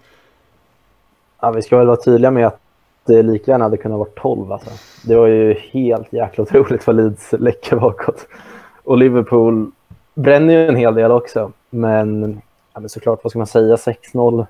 [1.40, 2.60] Ja, vi ska väl vara tydliga med att
[3.06, 4.52] det lika gärna hade kunnat vara 12.
[4.52, 4.70] Alltså.
[5.06, 8.28] Det var ju helt jäkla otroligt vad Leeds läcker bakåt.
[8.84, 9.72] Och Liverpool
[10.14, 11.52] bränner ju en hel del också.
[11.70, 12.42] Men,
[12.74, 13.76] ja, men såklart, vad ska man säga?
[13.76, 14.46] 6-0.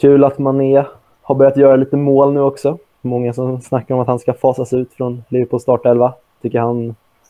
[0.00, 0.88] Kul att man är
[1.30, 2.78] har börjat göra lite mål nu också.
[3.00, 6.14] Många som snackar om att han ska fasas ut från Liverpools startelva.
[6.42, 6.86] Tycker han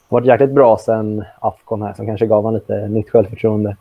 [0.08, 3.76] har varit jäkligt bra sen Afcon här som kanske gav honom lite nytt självförtroende.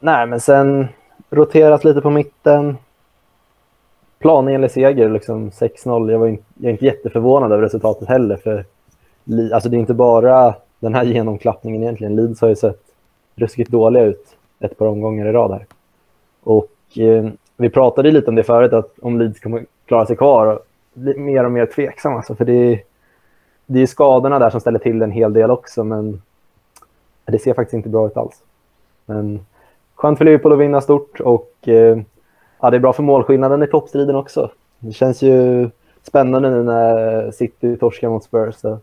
[0.00, 0.88] Nej, men sen
[1.30, 2.76] roteras lite på mitten.
[4.18, 6.10] Planenlig seger, liksom 6-0.
[6.12, 8.36] Jag, var inte, jag är inte jätteförvånad över resultatet heller.
[8.36, 8.64] För
[9.52, 12.16] alltså det är inte bara den här genomklappningen egentligen.
[12.16, 12.82] Leeds har ju sett
[13.34, 15.66] ruskigt dåliga ut ett par omgångar i rad här.
[16.42, 17.30] Och eh,
[17.62, 20.60] vi pratade lite om det förut, att om Leeds kommer klara sig kvar.
[21.16, 22.16] Mer och mer tveksam.
[22.16, 22.82] Alltså, för det är,
[23.66, 25.84] det är skadorna där som ställer till en hel del också.
[25.84, 26.22] Men
[27.24, 28.42] det ser faktiskt inte bra ut alls.
[29.06, 29.46] Men
[29.94, 31.20] skönt för Liverpool att vinna stort.
[31.20, 31.98] Och eh,
[32.60, 34.50] ja, det är bra för målskillnaden i toppstriden också.
[34.78, 35.70] Det känns ju
[36.02, 38.54] spännande nu när City torskar mot Spurs.
[38.54, 38.78] Så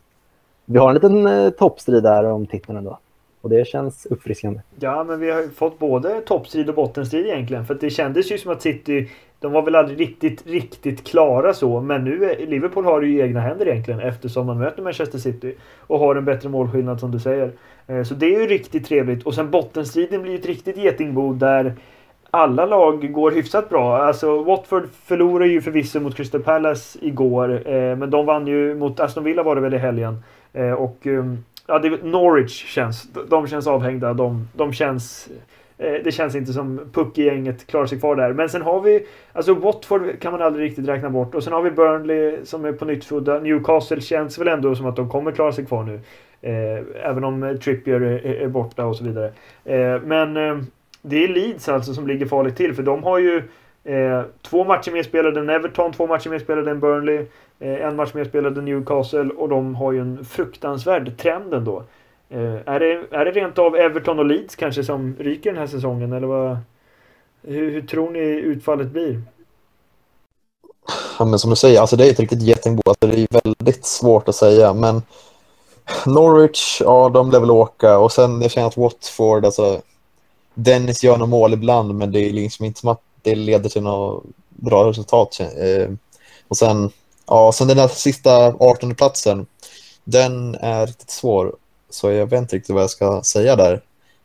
[0.65, 3.00] vi har en liten eh, toppstrid där om titeln ändå.
[3.41, 4.60] Och det känns uppfriskande.
[4.80, 7.65] Ja, men vi har ju fått både toppstrid och bottenstrid egentligen.
[7.65, 11.82] För det kändes ju som att City, de var väl aldrig riktigt, riktigt klara så.
[11.82, 15.56] Men nu, Liverpool har det ju i egna händer egentligen eftersom man möter Manchester City.
[15.78, 17.52] Och har en bättre målskillnad som du säger.
[17.88, 19.25] Eh, så det är ju riktigt trevligt.
[19.25, 21.73] Och sen bottenstriden blir ju ett riktigt getingbo där
[22.32, 23.97] alla lag går hyfsat bra.
[23.97, 27.67] Alltså Watford förlorade ju förvisso mot Crystal Palace igår.
[27.67, 30.23] Eh, men de vann ju mot Aston Villa var det väl i helgen.
[30.54, 34.13] Eh, och ehm, ja, det, Norwich känns, de känns avhängda.
[34.13, 35.29] De, de känns,
[35.77, 38.34] eh, det känns inte som Puck i gänget klarar sig kvar där.
[38.34, 41.36] Men sen har vi, alltså Watford kan man aldrig riktigt räkna bort.
[41.36, 43.39] Och sen har vi Burnley som är på nytt födda.
[43.39, 45.99] Newcastle känns väl ändå som att de kommer klara sig kvar nu.
[46.41, 49.32] Eh, även om eh, Trippier är, är, borta och så vidare.
[49.65, 50.58] Eh, men eh,
[51.01, 52.73] det är Leeds alltså som ligger farligt till.
[52.73, 53.43] För de har ju
[53.89, 57.25] Eh, två matcher mer spelade än Everton, två matcher mer spelade än Burnley.
[57.60, 61.84] Eh, en match mer spelade än Newcastle och de har ju en fruktansvärd trend ändå.
[62.30, 65.67] Eh, är, det, är det rent av Everton och Leeds kanske som ryker den här
[65.67, 66.58] säsongen eller vad?
[67.41, 69.21] Hur, hur tror ni utfallet blir?
[71.19, 72.82] Ja, men som du säger, alltså det är ett riktigt getingbo.
[72.86, 75.02] Alltså det är väldigt svårt att säga, men
[76.06, 79.82] Norwich, ja, de lär väl åka och sen jag känner att Watford, alltså
[80.54, 83.82] Dennis gör några mål ibland, men det är liksom inte som att det leder till
[83.82, 85.39] något bra resultat.
[85.39, 85.89] Eh,
[86.47, 86.91] och sen,
[87.27, 89.45] ja, sen den där sista 18 platsen,
[90.03, 91.55] den är riktigt svår.
[91.89, 93.82] Så jag vet inte riktigt vad jag ska säga där.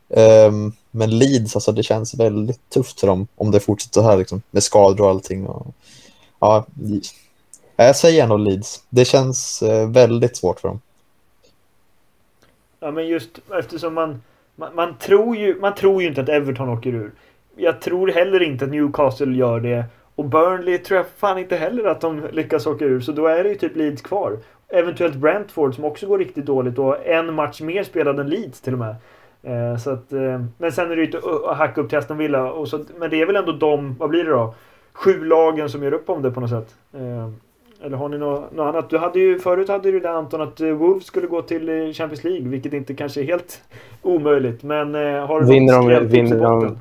[0.09, 4.17] Um, men Leeds, alltså det känns väldigt tufft för dem om det fortsätter så här
[4.17, 5.47] liksom, med skador och allting.
[5.47, 5.67] Och,
[6.39, 6.67] ja,
[7.77, 8.83] jag säger ändå Leeds.
[8.89, 10.81] Det känns uh, väldigt svårt för dem.
[12.81, 14.23] Ja, men just eftersom man,
[14.57, 17.13] man, man, tror ju, man tror ju inte att Everton åker ur
[17.57, 19.85] jag tror heller inte att Newcastle gör det.
[20.15, 23.01] Och Burnley tror jag fan inte heller att de lyckas åka ur.
[23.01, 24.39] Så då är det ju typ Leeds kvar.
[24.69, 28.73] Eventuellt Brentford som också går riktigt dåligt och en match mer spelad än Leeds till
[28.73, 28.97] och med.
[29.43, 32.19] Eh, så att, eh, men sen är det ju inte att hacka upp till Aston
[32.19, 32.53] Villa.
[32.53, 34.55] Och så, men det är väl ändå de, vad blir det då?
[34.93, 36.75] Sju lagen som gör upp om det på något sätt.
[36.95, 37.29] Eh,
[37.85, 38.91] eller har ni något, något annat?
[38.91, 41.93] Du hade ju, förut hade du det Anton att eh, Wolves skulle gå till eh,
[41.93, 42.49] Champions League.
[42.49, 43.61] Vilket inte kanske är helt
[44.03, 44.63] omöjligt.
[44.63, 46.79] Men eh, har du vinner något de, vinner de,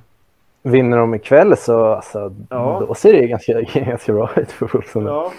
[0.64, 2.84] Vinner de ikväll så alltså, ja.
[2.88, 4.96] då ser det ganska, ganska bra ut för Wolves.
[4.96, 5.32] Ja.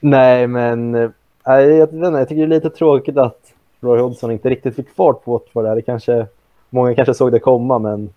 [0.00, 1.12] Nej, men nej,
[1.46, 4.90] jag, vet inte, jag tycker det är lite tråkigt att Roy Hodgson inte riktigt fick
[4.90, 5.64] fart på Watford.
[5.64, 6.26] Det kanske,
[6.70, 8.10] många kanske såg det komma, men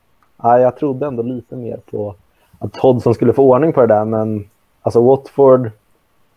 [0.44, 2.16] nej, jag trodde ändå lite mer på
[2.60, 4.06] att Hodgson skulle få ordning på det där.
[4.06, 4.50] Men
[4.82, 5.72] alltså Watford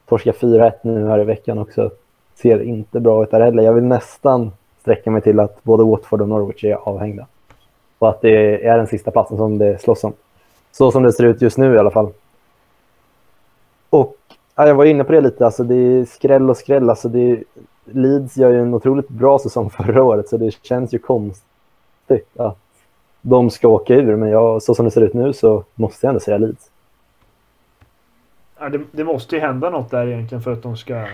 [0.08, 1.90] torska 4-1 nu här i veckan också.
[2.34, 3.62] Ser inte bra ut där heller.
[3.62, 7.26] Jag vill nästan sträcka mig till att både Watford och Norwich är avhängda.
[7.98, 10.12] Och att det är den sista platsen som det slåss om.
[10.72, 12.12] Så som det ser ut just nu i alla fall.
[13.90, 14.16] Och
[14.54, 16.90] ja, jag var inne på det lite, alltså det är skräll och skräll.
[16.90, 17.42] Alltså det
[17.84, 22.58] Leeds gör ju en otroligt bra säsong förra året så det känns ju konstigt att
[23.20, 24.16] de ska åka ur.
[24.16, 26.70] Men jag, så som det ser ut nu så måste jag ändå säga Leeds.
[28.58, 31.06] ja, det, det, måste ju hända något där egentligen för att de ska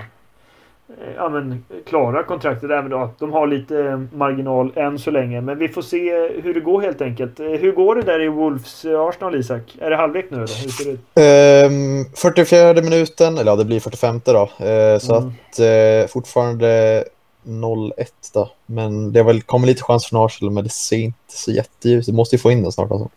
[1.16, 2.70] ja, men, klara kontraktet.
[2.70, 5.40] Även då de har lite marginal än så länge.
[5.40, 7.40] Men vi får se hur det går helt enkelt.
[7.40, 9.76] Hur går det där i Wolves Arsenal, Isak?
[9.80, 10.62] Är det halvlek nu eller?
[10.62, 11.70] Hur ser det ut?
[11.70, 14.32] Um, 44 minuten, eller ja, det blir 45 då.
[14.32, 15.28] Uh, så mm.
[15.28, 17.04] att uh, fortfarande
[17.44, 17.92] 0-1
[18.34, 18.50] då.
[18.66, 22.06] Men det har väl kommit lite chans från Arsenal, men det ser inte så jätteljust
[22.06, 23.08] Det måste ju få in den snart alltså.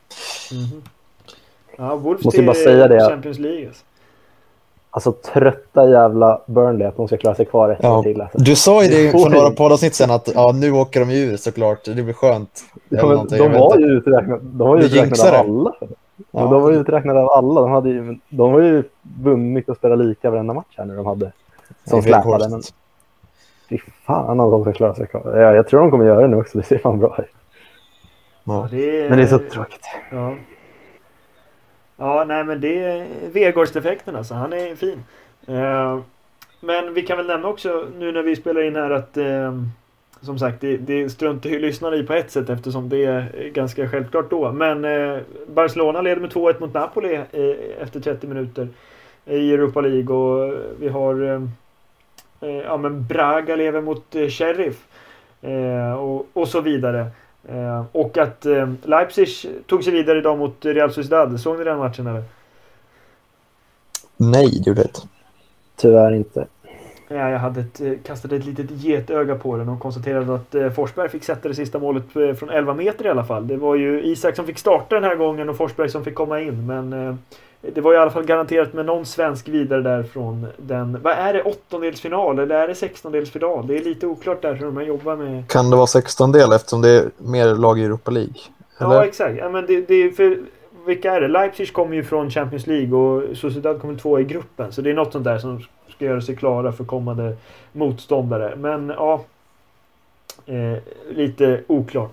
[0.51, 0.81] Mm.
[1.77, 3.09] Ja, Wolves måste till bara säga det.
[3.09, 3.67] Champions League.
[3.67, 3.83] Alltså.
[4.93, 8.03] Alltså trötta jävla Burnley att de ska klara sig kvar ett ja.
[8.03, 8.21] till.
[8.21, 8.38] Alltså.
[8.38, 11.38] Du sa ju det för några poddavsnitt sen att ja, nu åker de ju ur
[11.38, 11.86] såklart.
[11.86, 12.63] Det blir skönt.
[12.89, 15.73] Ja, de, de var ju uträknade, de var ju uträknade av alla.
[16.32, 16.41] Ja.
[16.41, 17.62] De var ju uträknade av alla.
[17.62, 18.84] De, hade ju, de var ju
[19.21, 21.32] vunnit och spelat lika varenda match här nu de hade.
[21.86, 22.49] Som släpade.
[22.49, 22.62] Men...
[23.69, 25.38] Fy fan om de ska klara sig kvar.
[25.38, 26.58] Ja, jag tror de kommer göra det nu också.
[26.58, 27.25] Det ser fan bra ut.
[28.43, 28.67] Ja.
[28.71, 29.10] Det är...
[29.10, 29.86] Men det är så tråkigt.
[30.12, 30.36] Ja.
[31.97, 34.34] Ja, nej men det är Vegårdsdefekten alltså.
[34.34, 35.03] Han är fin.
[35.47, 35.99] Eh,
[36.60, 39.69] men vi kan väl nämna också nu när vi spelar in här att ehm,
[40.21, 43.89] som sagt, det, det struntar ju lyssnarna i på ett sätt eftersom det är ganska
[43.89, 44.51] självklart då.
[44.51, 48.67] Men eh, Barcelona leder med 2-1 mot Napoli eh, efter 30 minuter
[49.25, 51.49] i Europa League och eh, vi har ehm,
[52.39, 54.88] ja men Braga lever mot Sheriff
[55.99, 57.08] och, och så vidare.
[57.47, 59.27] Eh, och att eh, Leipzig
[59.67, 61.39] tog sig vidare idag mot Real Sociedad.
[61.39, 62.23] Såg ni den matchen eller?
[64.17, 65.01] Nej, det gjorde jag inte.
[65.75, 66.47] Tyvärr inte.
[67.08, 70.69] Ja, jag hade ett, eh, kastade ett litet getöga på den och konstaterade att eh,
[70.69, 73.47] Forsberg fick sätta det sista målet eh, från 11 meter i alla fall.
[73.47, 76.41] Det var ju Isak som fick starta den här gången och Forsberg som fick komma
[76.41, 76.67] in.
[76.67, 77.15] Men eh,
[77.71, 81.02] det var i alla fall garanterat med någon svensk vidare där från den...
[81.02, 81.43] Vad är det?
[81.43, 83.67] Åttondelsfinal eller är det sextondelsfinal?
[83.67, 85.49] Det är lite oklart där hur man jobbar med...
[85.49, 88.36] Kan det vara sextondel eftersom det är mer lag i Europa League?
[88.78, 88.95] Eller?
[88.95, 89.38] Ja, exakt.
[89.38, 90.39] Ja, men det, det för,
[90.86, 91.28] vilka är det?
[91.28, 94.71] Leipzig kommer ju från Champions League och Sociedad kommer två i gruppen.
[94.71, 95.62] Så det är något sånt där som
[95.95, 97.36] ska göra sig klara för kommande
[97.71, 98.56] motståndare.
[98.56, 99.23] Men ja...
[100.45, 100.78] Eh,
[101.15, 102.12] lite oklart.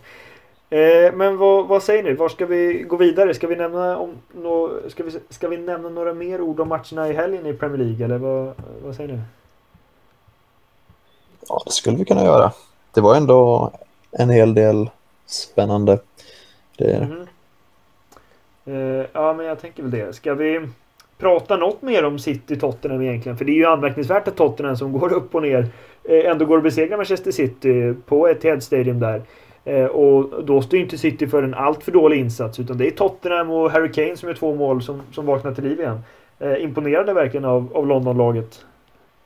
[0.71, 2.13] Eh, men vad, vad, säger ni?
[2.13, 3.35] Var ska vi gå vidare?
[3.35, 7.09] Ska vi, nämna om no, ska, vi, ska vi nämna några mer ord om matcherna
[7.09, 8.05] i helgen i Premier League?
[8.05, 8.53] Eller vad,
[8.85, 9.21] vad säger ni?
[11.49, 12.53] Ja, det skulle vi kunna göra.
[12.95, 13.71] Det var ändå
[14.11, 14.91] en hel del
[15.27, 15.99] spännande.
[16.77, 16.95] Det...
[16.95, 17.27] Mm
[18.71, 20.13] eh, ja, men jag tänker väl det.
[20.13, 20.67] Ska vi
[21.19, 23.39] prata något mer om City-Tottenham egentligen?
[23.39, 25.69] För det är ju anmärkningsvärt att Tottenham som går upp och ner
[26.05, 29.23] eh, ändå går och besegrar Manchester City på ett Head Stadium där.
[29.64, 33.51] Eh, och då står inte City för en alltför dålig insats utan det är Tottenham
[33.51, 36.01] och Harry Kane som är två mål som, som vaknar till liv igen.
[36.38, 38.64] Eh, imponerade verkligen av, av Londonlaget.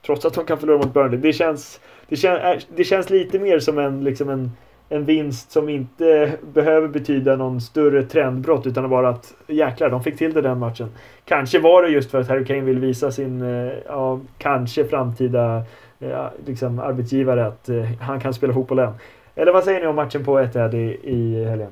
[0.06, 1.20] Trots att de kan förlora mot Burnley.
[1.20, 4.50] Det känns, det, kän, eh, det känns lite mer som en, liksom en,
[4.88, 10.18] en vinst som inte behöver betyda någon större trendbrott utan bara att jäklar, de fick
[10.18, 10.88] till det den matchen.
[11.24, 15.62] Kanske var det just för att Harry Kane vill visa sin, eh, ja, kanske framtida
[15.98, 18.92] ja, liksom arbetsgivare att eh, han kan spela fotboll än.
[19.34, 21.70] Eller vad säger ni om matchen på Etihad i, i helgen?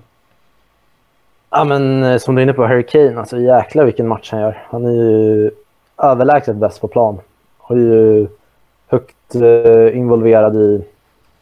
[1.50, 4.40] Ja, men eh, som du är inne på, Harry Kane, alltså jäklar vilken match han
[4.40, 4.62] gör.
[4.66, 5.50] Han är ju
[5.98, 7.18] överlägset bäst på plan.
[7.58, 8.28] Och är ju
[8.86, 10.84] högt eh, involverad i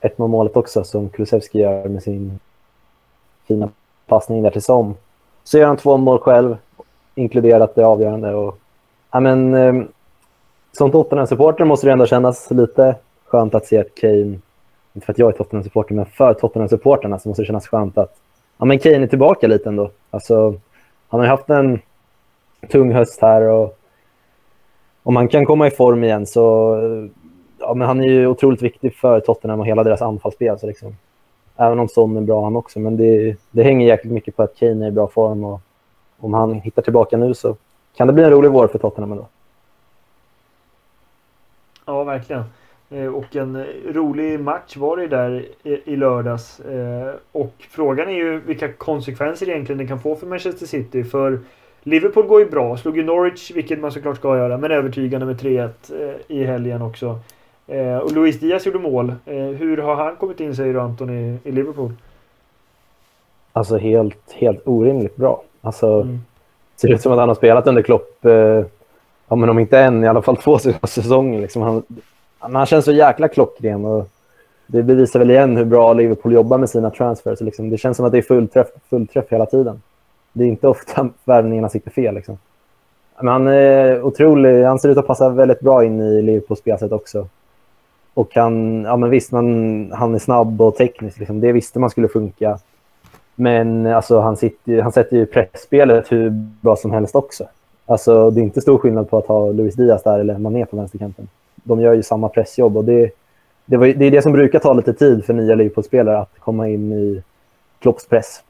[0.01, 2.39] 1-0 målet också som Kulusevski gör med sin
[3.49, 3.69] fina
[4.07, 4.95] passning där till Som.
[5.45, 6.57] Så gör han två mål själv,
[7.15, 8.35] inkluderat det avgörande.
[8.35, 8.59] Och,
[9.11, 9.85] ja, men, eh,
[10.73, 12.95] som Tottenham-supporter måste det ändå kännas lite
[13.27, 14.39] skönt att se att Kane
[14.95, 18.17] inte för att jag är Tottenham-supporter, men för Tottenham-supporterna så måste det kännas skönt att
[18.59, 19.91] ja, men Kane är tillbaka lite ändå.
[20.11, 20.55] Alltså,
[21.09, 21.81] han har ju haft en
[22.69, 23.79] tung höst här och
[25.03, 26.77] om han kan komma i form igen så
[27.59, 30.59] ja, men han är ju otroligt viktig för Tottenham och hela deras anfallsspel.
[30.59, 30.97] Så liksom,
[31.57, 34.57] även om Son är bra han också, men det, det hänger jäkligt mycket på att
[34.57, 35.61] Kane är i bra form och
[36.21, 37.57] om han hittar tillbaka nu så
[37.97, 39.27] kan det bli en rolig vår för Tottenham ändå.
[41.87, 42.45] Ja, verkligen.
[42.91, 46.61] Eh, och en eh, rolig match var det där i lördags.
[46.61, 51.05] Eh, och frågan är ju vilka konsekvenser egentligen det kan få för Manchester City.
[51.05, 51.39] För
[51.83, 55.41] Liverpool går ju bra, slog ju Norwich, vilket man såklart ska göra, men övertygande med
[55.41, 55.71] 3-1
[56.29, 57.19] i helgen också.
[58.03, 59.15] Och Luis Diaz gjorde mål.
[59.25, 61.93] Hur har han kommit in, säger du Anton, i, i Liverpool?
[63.53, 65.43] Alltså helt, helt orimligt bra.
[65.61, 66.21] Alltså, mm.
[66.77, 68.65] ser ut som att han har spelat under Klopp, eh,
[69.29, 71.41] ja, men om inte en, i alla fall två säsonger.
[71.41, 71.63] Liksom.
[71.63, 71.83] Han,
[72.43, 73.85] men han känns så jäkla klockren.
[73.85, 74.09] Och
[74.67, 77.41] det bevisar väl igen hur bra Liverpool jobbar med sina transfers.
[77.41, 77.71] Liksom.
[77.71, 79.83] Det känns som att det är fullträff, fullträff hela tiden.
[80.33, 82.15] Det är inte ofta värvningarna sitter fel.
[82.15, 82.39] Liksom.
[83.17, 84.65] Men han är otrolig.
[84.65, 87.27] Han ser ut att passa väldigt bra in i Liverpools spelsätt också.
[88.15, 91.19] Och han, ja men visst, man, han är snabb och teknisk.
[91.19, 91.41] Liksom.
[91.41, 92.59] Det visste man skulle funka.
[93.35, 97.45] Men alltså, han, sitter, han sätter ju pressspelet hur bra som helst också.
[97.87, 100.77] Alltså, det är inte stor skillnad på att ha Luis Diaz där eller Mané på
[100.77, 101.29] vänsterkanten.
[101.63, 103.11] De gör ju samma pressjobb och det,
[103.65, 106.69] det, var, det är det som brukar ta lite tid för nya Liverpool-spelare att komma
[106.69, 107.23] in i
[107.81, 108.43] Klopps press.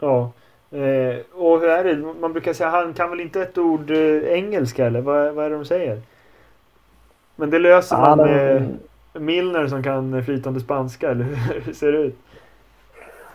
[0.00, 0.30] Ja.
[0.70, 1.96] Eh, och hur är det?
[2.20, 5.50] Man brukar säga han kan väl inte ett ord eh, engelska eller vad, vad är
[5.50, 6.00] det de säger?
[7.36, 8.78] Men det löser Ja, man med
[9.12, 12.18] Milner som kan flytande spanska eller hur ser det ut?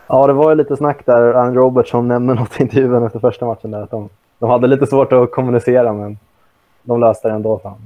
[0.06, 1.34] Ja, det var ju lite snack där.
[1.34, 4.86] Ann Robertson nämnde något i intervjun efter första matchen där att de, de hade lite
[4.86, 6.18] svårt att kommunicera, men
[6.84, 7.58] de löste det ändå.
[7.58, 7.76] Fan.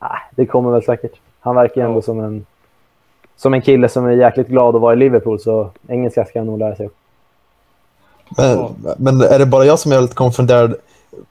[0.00, 1.12] Nej, det kommer väl säkert.
[1.40, 2.02] Han verkar ändå Ja.
[2.02, 2.46] som en,
[3.36, 6.46] som en kille som är jäkligt glad att vara i Liverpool, så engelska ska han
[6.46, 6.90] nog lära sig.
[8.36, 8.70] Men, Ja.
[8.98, 10.74] men är det bara jag som är lite konfunderad?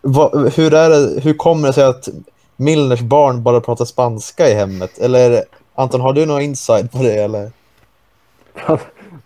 [0.02, 2.08] Vad, hur, är det, hur kommer det sig att
[2.56, 4.98] Milners barn bara pratar spanska i hemmet?
[5.00, 5.44] Eller
[5.76, 7.16] Anton, har du någon insight på det?
[7.24, 7.52] Eller?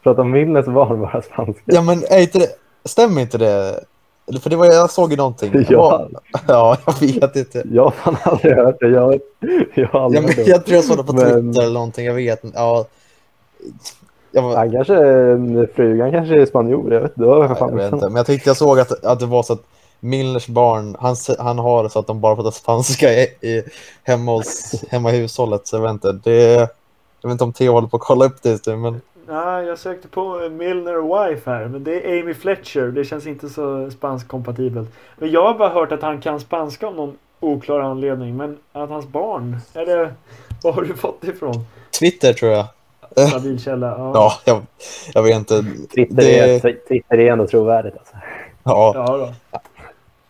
[0.04, 1.62] Prata om Milners barn bara spanska.
[1.66, 2.48] Ja, men är inte det,
[2.86, 3.84] stämmer inte det?
[4.40, 5.66] För det var, jag såg ju någonting.
[5.70, 6.08] Ja.
[6.48, 7.64] ja, jag vet inte.
[7.72, 8.88] Jag har fan aldrig hört det.
[8.90, 9.20] Jag,
[9.76, 10.52] jag har aldrig men hört det.
[10.52, 12.06] jag tror jag såg det på Men- Twitter eller någonting.
[12.06, 12.58] Jag vet inte.
[12.60, 12.86] Ja.
[14.32, 14.96] Jag, var- Han kanske,
[15.76, 16.94] frugan kanske är spanjor.
[16.94, 17.16] Jag vet.
[17.16, 18.06] Det var fan jag vet inte.
[18.06, 19.62] Men jag tyckte jag såg att, att det var så att
[20.00, 23.64] Milners barn, han, han har det så att de bara pratar spanska i, i,
[24.04, 25.68] hemma, hos, hemma i hushållet.
[25.68, 26.12] Så jag vet inte.
[26.12, 26.54] Det,
[27.22, 29.62] jag vet inte om Theo håller på att kolla upp det just nu, men Ja,
[29.64, 32.82] jag sökte på Milner Wife här, men det är Amy Fletcher.
[32.92, 34.90] Det känns inte så spansk-kompatibelt.
[35.18, 38.38] Men jag har bara hört att han kan spanska av någon oklar anledning.
[38.38, 40.14] Men att hans barn, är det...
[40.64, 41.66] Var har du fått det ifrån?
[42.00, 42.66] Twitter tror jag.
[43.30, 43.88] Stabil källa.
[43.88, 44.12] Ja.
[44.14, 44.62] Ja, jag,
[45.14, 45.66] jag vet inte.
[45.96, 47.98] Twitter, Det- är, Twitter är ändå trovärdigt.
[47.98, 48.14] Alltså.
[48.64, 49.60] Ja, Ja, då.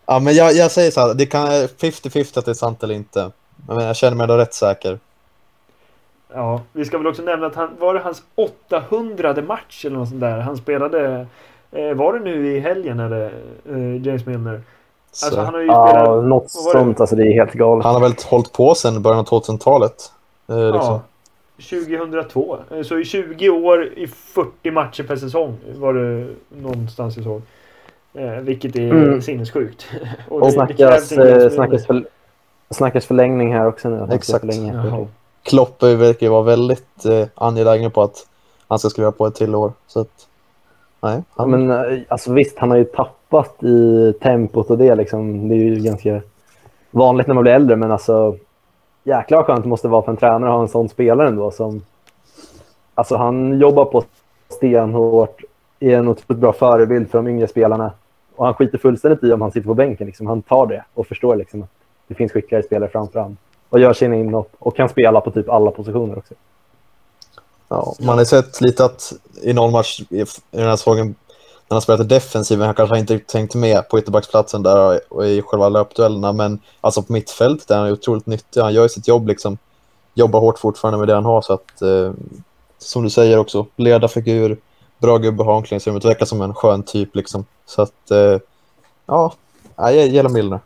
[0.06, 1.13] ja men jag, jag säger så här.
[1.13, 3.32] Det kan 50-50 att det är sant eller inte.
[3.67, 4.99] Men jag känner mig ändå rätt säker.
[6.34, 10.10] Ja, vi ska väl också nämna att han var det hans 800 match eller något
[10.10, 10.39] sånt där.
[10.39, 11.26] Han spelade...
[11.72, 13.26] Eh, var det nu i helgen eller
[13.70, 14.62] eh, James Milner?
[15.12, 15.26] Så.
[15.26, 16.24] Alltså han har ju Ja, spelat...
[16.24, 16.80] något var det?
[16.80, 17.00] sånt.
[17.00, 17.86] Alltså, det är helt galet.
[17.86, 20.12] Han har väl hållit på sedan början av 2000-talet.
[20.50, 21.00] Eh, liksom.
[21.58, 22.58] Ja, 2002.
[22.72, 27.41] Eh, Så i 20 år i 40 matcher per säsong var det någonstans jag såg.
[28.13, 29.22] Eh, vilket är Mm.
[29.22, 29.86] sinnessjukt.
[30.30, 32.06] Och det- det snackas, en James eh, snackas, för,
[32.70, 34.08] snackas förlängning här också nu.
[34.12, 34.39] Exakt.
[34.39, 35.08] förlänga.
[35.43, 38.27] Klopp verkar ju vara väldigt eh, angelägen på att
[38.67, 39.73] han ska skriva på ett till år.
[39.88, 40.27] Så att,
[41.01, 44.95] nej, Ja, han, men, eh, alltså, visst, han har ju tappat i tempot och det.
[44.95, 45.49] Liksom.
[45.49, 46.21] Det är ju ganska
[46.91, 48.36] vanligt när man blir äldre, men alltså
[49.04, 51.51] jäklar vad skönt det måste vara för en tränare att ha en sån spelare ändå.
[51.51, 51.82] Som,
[52.95, 54.04] alltså, han jobbar på
[54.49, 55.41] stenhårt,
[55.80, 57.91] är en otroligt bra förebild för de yngre spelarna.
[58.36, 60.08] Och han skiter fullständigt i om han sitter på bänken.
[60.08, 60.27] Liksom.
[60.27, 61.69] Han tar det och förstår liksom, att
[62.08, 63.38] det finns skickligare spelare framför honom.
[63.71, 66.34] Och gör sina inhopp och kan spela på typ alla positioner också.
[67.67, 71.15] ja, man har sett lite att i någon match i, den här säsongen
[71.71, 75.41] när han spelat i defensiven, han kanske inte tänkt med på ytterbacksplatsen där och i
[75.41, 78.62] själva löpduellerna, men alltså på mittfältet där han är otroligt nyttig.
[78.62, 79.57] Han gör sitt jobb liksom,
[80.13, 82.12] jobbar hårt fortfarande med det han har så att, eh,
[82.77, 84.57] som du säger också, ledarfigur,
[84.99, 87.45] bra gubbe har omklädningsrummet, verkar som en skön typ liksom.
[87.65, 88.39] Så att, eh,
[89.05, 89.34] ja,
[89.75, 90.60] jag gillar Milner.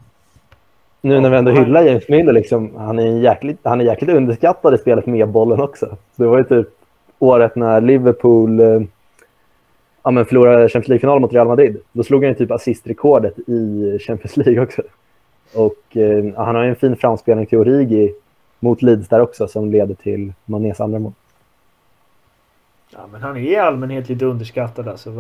[1.02, 4.76] Nu när vi ändå hyllar James Miller, liksom, han, är jäkligt, han är jäkligt underskattad
[4.76, 5.98] i spelet med bollen också.
[6.16, 6.68] Det var ju typ
[7.20, 8.82] året när Liverpool eh,
[10.04, 11.78] ja, men förlorade Champions League-final mot Real Madrid.
[11.92, 14.82] Då slog han ju typ assistrekordet i Champions League också.
[15.54, 18.14] Och eh, han har ju en fin framspelning till Origi
[18.60, 21.14] mot Leeds där också som leder till Manés andra mål.
[22.90, 25.12] Ja, men han är i allmänhet lite underskattad alltså.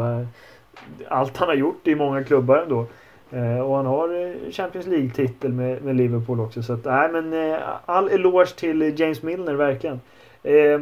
[1.08, 2.86] Allt han har gjort i många klubbar ändå.
[3.32, 6.64] Eh, och han har eh, Champions League-titel med, med Liverpool också.
[6.64, 9.99] Så att, nej men eh, all eloge till James Milner verkligen.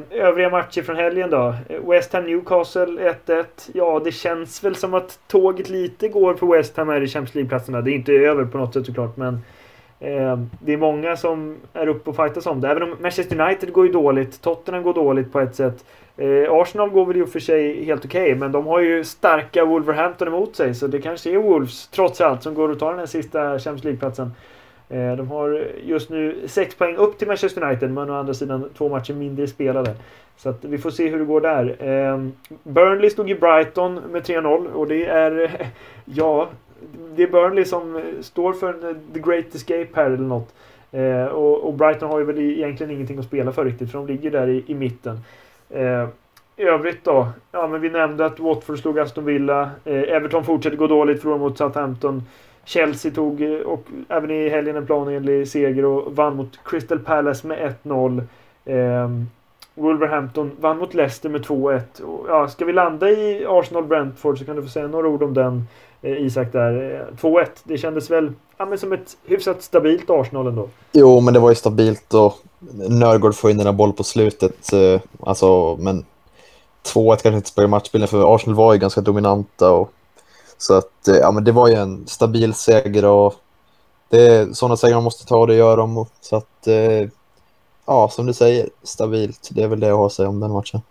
[0.10, 1.56] Övriga matcher från helgen då.
[1.86, 3.46] West Ham Newcastle 1-1.
[3.74, 7.36] Ja, det känns väl som att tåget lite går för West Ham här i Champions
[7.36, 7.82] League-platserna.
[7.82, 9.34] Det är inte över på något sätt såklart, men
[10.00, 12.70] eh, det är många som är uppe och fightas om det.
[12.70, 14.42] Även om Manchester United går ju dåligt.
[14.42, 15.86] Tottenham går dåligt på ett sätt.
[16.18, 19.66] Eh, Arsenal går väl i och för sig helt okej, men de har ju starka
[19.66, 20.76] Wolverhampton emot sig.
[20.76, 23.84] Så det kanske är Wolves, trots allt, som går och tar den här sista Champions
[23.84, 24.32] League-platsen.
[24.90, 28.70] Eh, de har just nu sex poäng upp till Manchester United, men å andra sidan
[28.78, 29.96] två matcher mindre spelade.
[30.38, 31.76] Så att vi får se hur det går där.
[31.80, 32.28] Eh,
[32.64, 35.52] Burnley stod i Brighton med 3-0 och det är...
[36.06, 36.50] Ja,
[37.16, 38.74] det är Burnley som står för
[39.14, 40.54] the great escape här eller något.
[40.92, 44.08] Eh, och, och Brighton har ju väl egentligen ingenting att spela för riktigt, för de
[44.08, 45.20] ligger där i, i mitten.
[45.74, 46.08] Eh,
[46.56, 47.28] I övrigt då?
[47.52, 49.70] Ja, men vi nämnde att Watford slog Aston Villa.
[49.86, 52.24] Eh, Everton fortsätter gå dåligt, förlorar mot Southampton.
[52.66, 57.48] Chelsea tog, eh, och även i helgen, en planenlig seger och vann mot Crystal Palace
[57.48, 58.24] med 1-0.
[58.66, 59.10] Eh,
[59.76, 62.00] Wolverhampton vann mot Leicester med 2-1.
[62.00, 65.34] Och, Ja, ska vi landa i Arsenal-Brentford så kan du få säga några ord om
[65.34, 65.68] den
[66.04, 67.02] Isak där.
[67.10, 70.70] Eh, 2-1, det kändes väl ja, men som ett hyfsat stabilt Arsenal ändå.
[70.92, 72.34] Jo, men det var ju stabilt och
[72.90, 74.74] Nörgård får in den boll på slutet.
[74.74, 76.06] eh, Alltså, men
[76.94, 79.72] 2-1 kanske inte spelar matchbilden för Arsenal var ju ganska dominanta.
[79.72, 79.92] Och,
[80.58, 83.36] så att, eh, ja, men det var ju en stabil seger och
[84.10, 86.06] det är sådana segrar man måste ta och det gör de.
[86.22, 87.10] Så att, eh,
[87.86, 89.50] ja, som du säger, stabilt.
[89.52, 90.82] Det är väl det jag har att säga om den matchen.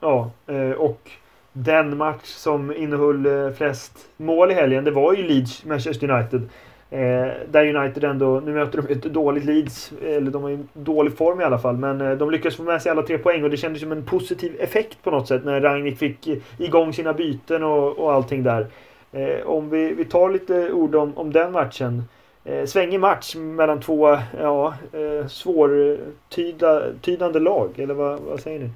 [0.00, 1.10] Ja, eh, och
[1.56, 6.42] den match som innehöll eh, flest mål i helgen, det var ju Leeds Manchester United.
[6.90, 11.16] Eh, där United ändå, nu möter de ett dåligt Leeds, eller de har ju dålig
[11.16, 13.50] form i alla fall, men eh, de lyckades få med sig alla tre poäng och
[13.50, 17.12] det kändes som en positiv effekt på något sätt när Rangnick fick eh, igång sina
[17.12, 18.66] byten och, och allting där.
[19.12, 22.02] Eh, om vi, vi tar lite ord om, om den matchen.
[22.44, 28.70] Eh, svängig match mellan två ja, eh, svårtydande lag, eller vad, vad säger ni?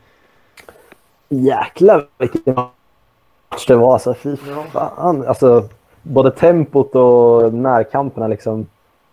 [1.33, 3.93] Jäklar vilken match det var.
[3.93, 4.37] Alltså, fy
[4.73, 5.27] fan.
[5.27, 5.65] Alltså,
[6.03, 8.67] både tempot och närkamperna liksom.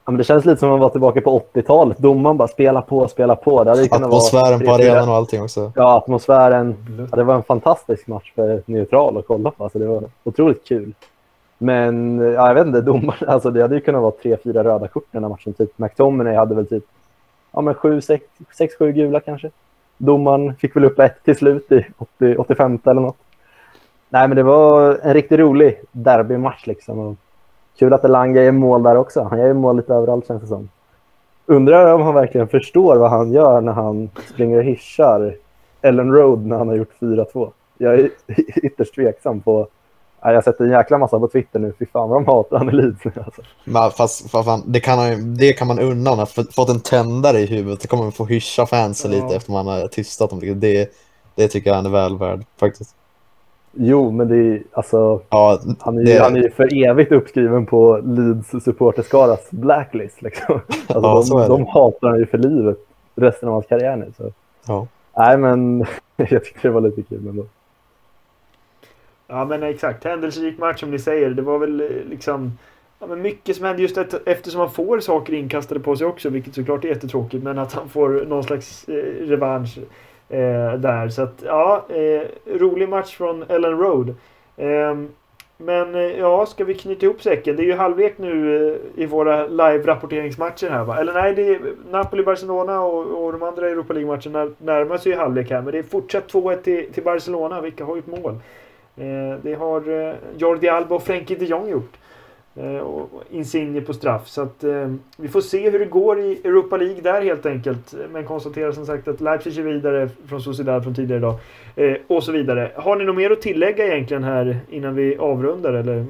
[0.06, 1.98] Ja, men det känns lite som att man var tillbaka på 80-talet.
[1.98, 3.64] Domaren bara spela på, spela på.
[3.64, 5.72] Det Atmosfären på arenan och allting också.
[5.76, 6.76] Ja, atmosfären.
[7.12, 9.64] Ja, det var en fantastisk match för neutral att kolla på.
[9.64, 10.94] Alltså, det var otroligt kul.
[11.58, 14.88] Men ja, jag vet inte, domaren, alltså, det hade ju kunnat vara tre, fyra röda
[14.88, 15.54] kort i den här matchen.
[15.54, 16.84] Typ McTominay hade väl typ
[17.52, 18.26] ja, men sju, sex,
[18.58, 19.50] sex, sju gula kanske.
[19.98, 23.18] Domaren fick väl upp ett till slut i 80, 85 eller något.
[24.10, 27.00] Nej, men det var en riktigt rolig derbymatch liksom.
[27.00, 27.16] Och
[27.80, 29.24] kul att Elanga gör mål där också.
[29.24, 30.70] Han gör ju mål lite överallt känns det som.
[31.46, 35.36] Undrar om han verkligen förstår vad han gör när han springer och hyschar
[35.82, 37.52] Ellen Road när han har gjort 4-2.
[37.78, 38.10] Jag är
[38.66, 39.68] ytterst tveksam på...
[40.22, 41.74] Ja, Jag har sett en jäkla massa på Twitter nu.
[41.80, 43.42] Fy fan vad de hatar han i Leeds nu alltså.
[43.64, 46.10] Men fast, vad fan, det, kan han, det kan man unna.
[46.10, 47.80] Han har fått- en tändare i huvudet.
[47.82, 49.24] Det kommer man få hyscha fansen Ja.
[49.24, 50.40] lite efter man har tystat dem.
[50.60, 50.92] Det,
[51.36, 52.96] det tycker jag han är väl värd faktiskt.
[53.80, 55.22] Jo, men det är alltså...
[55.30, 60.22] Ja, Han är, det, han är för evigt uppskriven på Leeds supporterskaras blacklist.
[60.22, 60.60] Liksom.
[60.88, 62.78] Alltså, Ja, de, de hatar han ju för livet
[63.16, 64.12] resten av hans karriär nu.
[64.18, 64.32] Så.
[64.68, 64.88] ja.
[65.18, 67.46] Nej, men jag tyckte det var lite kul ändå.
[69.28, 71.30] Ja men exakt, händelserik match som ni säger.
[71.30, 72.52] Det var väl eh, liksom
[73.00, 76.56] ja, men mycket som hände just eftersom han får saker inkastade på sig också, vilket
[76.56, 77.44] såklart är jättetråkigt.
[77.44, 79.78] Men att han får någon slags eh, revansch
[80.30, 81.10] eh, där.
[81.10, 82.28] Så att ja, eh,
[82.60, 84.16] rolig match från Ellen Road.
[84.58, 85.10] Ehm,
[85.58, 87.56] men eh, ja, ska vi knyta ihop säcken?
[87.56, 88.66] Det är ju halvlek nu
[88.96, 90.98] eh, i våra live-rapporteringsmatcher här va?
[91.00, 91.60] Eller nej, det är
[91.92, 95.62] Napoli-Barcelona och, och de andra Europa League-matcherna närmar sig ju halvlek här.
[95.62, 97.62] Men det är fortsatt 2-1 till, till Barcelona.
[97.62, 98.40] Vilka har gjort mål?
[98.98, 101.94] Eh, det har eh, Jordi Alba och Frenkie de Jong gjort.
[102.56, 104.28] Eh, och Insigne på straff.
[104.28, 104.64] Så att
[105.18, 107.94] vi får se hur det går i Europa League där helt enkelt.
[108.12, 111.36] Men konstaterar som sagt att Leipzig är vidare från Sociedad från tidigare idag.
[112.08, 112.72] Och så vidare.
[112.76, 116.06] Har ni något mer att tillägga egentligen här innan vi avrundar eller?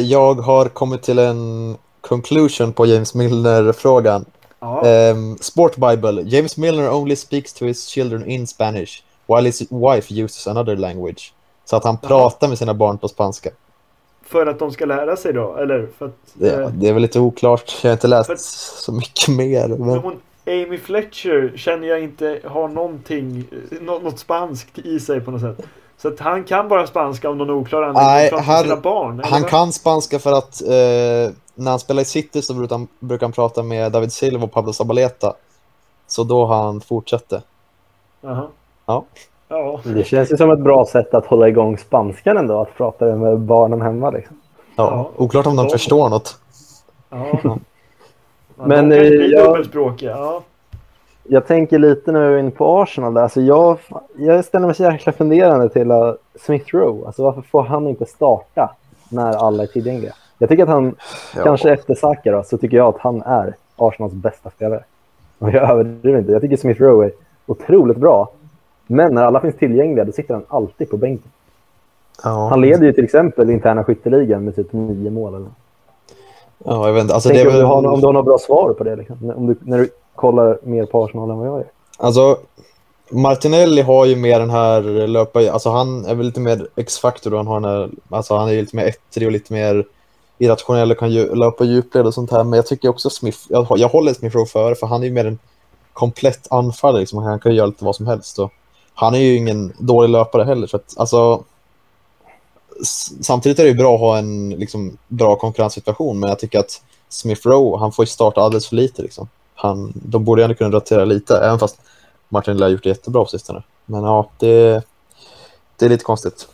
[0.00, 4.24] Jag har kommit till en conclusion på James Milner-frågan.
[4.60, 5.10] ja.
[5.12, 6.22] Um, Sport Bible.
[6.22, 11.32] James Milner only speaks to his children in Spanish, while his wife uses another language.
[11.68, 12.08] Så att han Jaha.
[12.08, 13.50] pratar med sina barn på spanska.
[14.24, 15.56] För att de ska lära sig då?
[15.56, 16.16] Eller för att...
[16.34, 17.76] Det, eh, det är väl lite oklart.
[17.82, 18.36] Jag har inte läst För-
[18.82, 19.68] så mycket mer.
[19.68, 25.20] Men hon, Amy Fletcher känner jag inte har någonting, eh, nå- något spanskt i sig
[25.20, 25.66] på något sätt.
[25.98, 28.06] Så att han kan bara spanska om någon oklar anledning.
[28.06, 29.20] Nej, han- sina barn.
[29.24, 33.26] han kan spanska för att eh, när han spelar i City så brukar han, brukar
[33.26, 35.34] han prata med David Silva och Pablo Zabaleta.
[36.06, 37.32] Så då har han fortsatt
[38.20, 38.46] Jaha.
[38.86, 39.04] Ja.
[39.48, 39.80] Ja.
[39.84, 42.60] Det känns ju som ett bra sätt att hålla igång spanskan ändå.
[42.60, 44.10] Att prata med barnen hemma.
[44.10, 44.36] Liksom.
[44.76, 44.84] Ja,
[45.16, 45.24] Ja.
[45.24, 45.72] Oklart om de Ja.
[45.72, 46.38] förstår något.
[47.10, 47.26] ja.
[47.42, 47.58] ja
[48.56, 48.96] Men, de
[49.36, 50.10] eh, dubbelspråkiga.
[50.10, 50.42] Ja.
[51.30, 53.14] Jag tänker lite nu in på Arsenal.
[53.14, 53.22] Där.
[53.22, 53.78] Alltså jag,
[54.16, 57.06] jag ställer mig så jäkla funderande till uh, Smith Rowe.
[57.06, 58.70] Alltså varför får han inte starta
[59.10, 60.12] när alla är tillgängliga?
[60.38, 60.94] Jag tycker att han,
[61.36, 61.42] Ja.
[61.44, 64.84] kanske efter Saka då, så tycker jag att han är Arsenals bästa spelare.
[65.38, 66.32] Och jag överdriver inte.
[66.32, 67.12] Jag tycker Smith Rowe är
[67.46, 68.28] otroligt bra.
[68.90, 71.30] Men när alla finns tillgängliga, då sitter han alltid på bänken.
[72.24, 72.48] Ja.
[72.50, 75.34] Han leder ju till exempel interna skytteligan med typ nio mål.
[75.34, 75.48] Eller.
[76.64, 77.14] Ja, jag vet inte.
[77.14, 78.96] Alltså, det om, du har, om du har några bra svar på det.
[78.96, 79.32] Liksom.
[79.36, 81.66] Om du, när du kollar mer på Arsenal än vad jag gör.
[81.98, 82.38] Alltså,
[83.10, 85.50] Martinelli har ju mer den här löpa...
[85.50, 87.36] Alltså han är väl lite mer X-faktor.
[87.36, 89.84] Han, har den här, alltså han är lite mer ettrig och lite mer
[90.38, 92.44] irrationell och kan ju löpa djupled och sånt här.
[92.44, 93.38] Men jag tycker också Smith...
[93.48, 95.38] Jag, jag håller Smith Rowe före för han är ju mer en
[95.92, 97.00] komplett anfallare.
[97.00, 97.18] Liksom.
[97.18, 98.38] Han kan ju göra lite vad som helst.
[98.38, 98.52] Och
[99.00, 100.66] han är ju ingen dålig löpare heller.
[100.66, 101.44] Så att, alltså,
[103.20, 106.20] samtidigt är det ju bra att ha en liksom, bra konkurrenssituation.
[106.20, 109.02] Men jag tycker att Smith Rowe, han får ju starta alldeles för lite.
[109.02, 109.28] Liksom.
[109.54, 111.80] Han, de borde ju ändå kunna rotera lite, även fast
[112.28, 113.62] Martinelli har gjort det jättebra på sistone.
[113.86, 114.82] Men ja, det,
[115.76, 116.48] det är lite konstigt.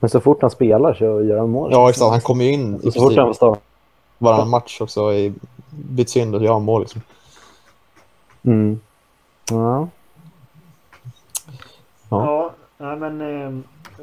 [0.00, 1.72] Men så fort han spelar så gör han mål.
[1.72, 2.10] Ja, exakt.
[2.10, 3.60] Han kommer ju in i Så fort han starta.
[4.18, 5.12] varannan match också.
[5.12, 5.32] I,
[5.70, 7.02] byts in och gör mål liksom.
[8.42, 8.80] Mm.
[9.50, 9.88] Ja.
[12.10, 13.58] Ja, nej, men eh,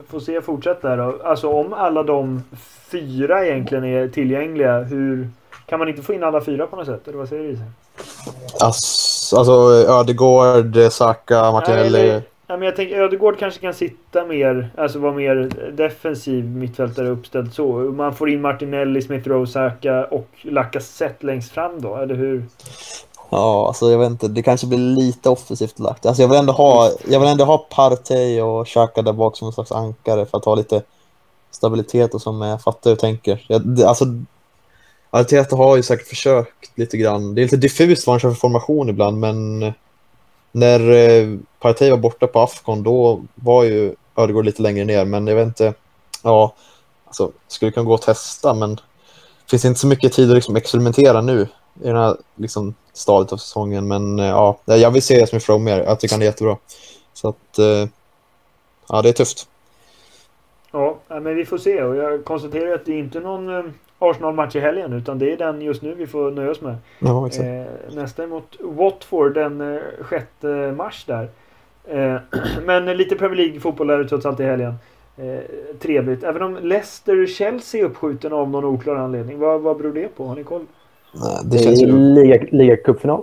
[0.09, 1.15] får se fortsätta här då.
[1.23, 2.43] Alltså om alla de
[2.89, 5.29] fyra egentligen är tillgängliga, hur
[5.65, 7.07] kan man inte få in alla fyra på något sätt?
[7.07, 7.49] Eller vad säger du?
[7.49, 7.67] Isak?
[8.63, 9.51] Alltså, alltså
[9.99, 12.21] Ödegård, Saka, Martinelli.
[12.49, 17.53] Nej, men jag tänker Ödegård kanske kan sitta mer, alltså vara mer defensiv mittfältare uppställd
[17.53, 17.73] så.
[17.73, 22.43] Man får in Martinelli, Smith Rowe, Saka och Lacazette längst fram då, eller hur?
[23.29, 24.27] Ja, alltså jag vet inte.
[24.27, 26.05] Det kanske blir lite offensivt lagt.
[26.05, 29.47] Alltså jag vill ändå ha, jag vill ändå ha Partey och Xhaka där bak som
[29.47, 30.81] en slags ankare för att ha lite
[31.51, 33.45] stabilitet och som jag fattar hur jag tänker.
[33.47, 34.05] Jag, det, alltså,
[35.09, 37.35] Arteta har ju säkert försökt lite grann.
[37.35, 39.73] Det är lite diffust vad han kör för formation ibland, men eh,
[40.51, 45.27] när eh, Partey var borta på Afcon då var ju Ödegård lite längre ner, men
[45.27, 45.73] jag vet inte.
[46.23, 46.53] Ja,
[47.05, 50.55] alltså skulle kunna gå och testa, men det finns inte så mycket tid att liksom
[50.55, 51.47] experimentera nu
[51.81, 53.87] i den här liksom, stadiet av säsongen.
[53.87, 55.83] Men eh, ja, jag vill se Smith Rowe mer.
[55.83, 56.57] Jag tycker han är jättebra.
[57.13, 57.89] Så att, eh,
[58.89, 59.47] ja, det är tufft.
[60.71, 61.83] Ja, men vi får se.
[61.83, 63.63] Och jag konstaterar att det är inte någon eh,
[63.99, 66.75] Arsenal-match i helgen, utan det är den just nu vi får nöja oss med.
[66.99, 67.47] Ja, exakt.
[67.95, 70.25] Nästa är mot Watford den eh, 6
[70.75, 71.29] mars där.
[72.65, 74.75] Men lite Premier League-fotboll är det trots allt i helgen.
[75.79, 76.23] Trevligt.
[76.23, 79.39] Även om Leicester-Chelsea är uppskjuten av någon oklar anledning.
[79.39, 80.27] Vad, vad beror det på?
[80.27, 80.65] Har ni koll?
[81.11, 81.93] Nej, Det det känns är ju...
[81.93, 83.21] liga, ligacupfinal.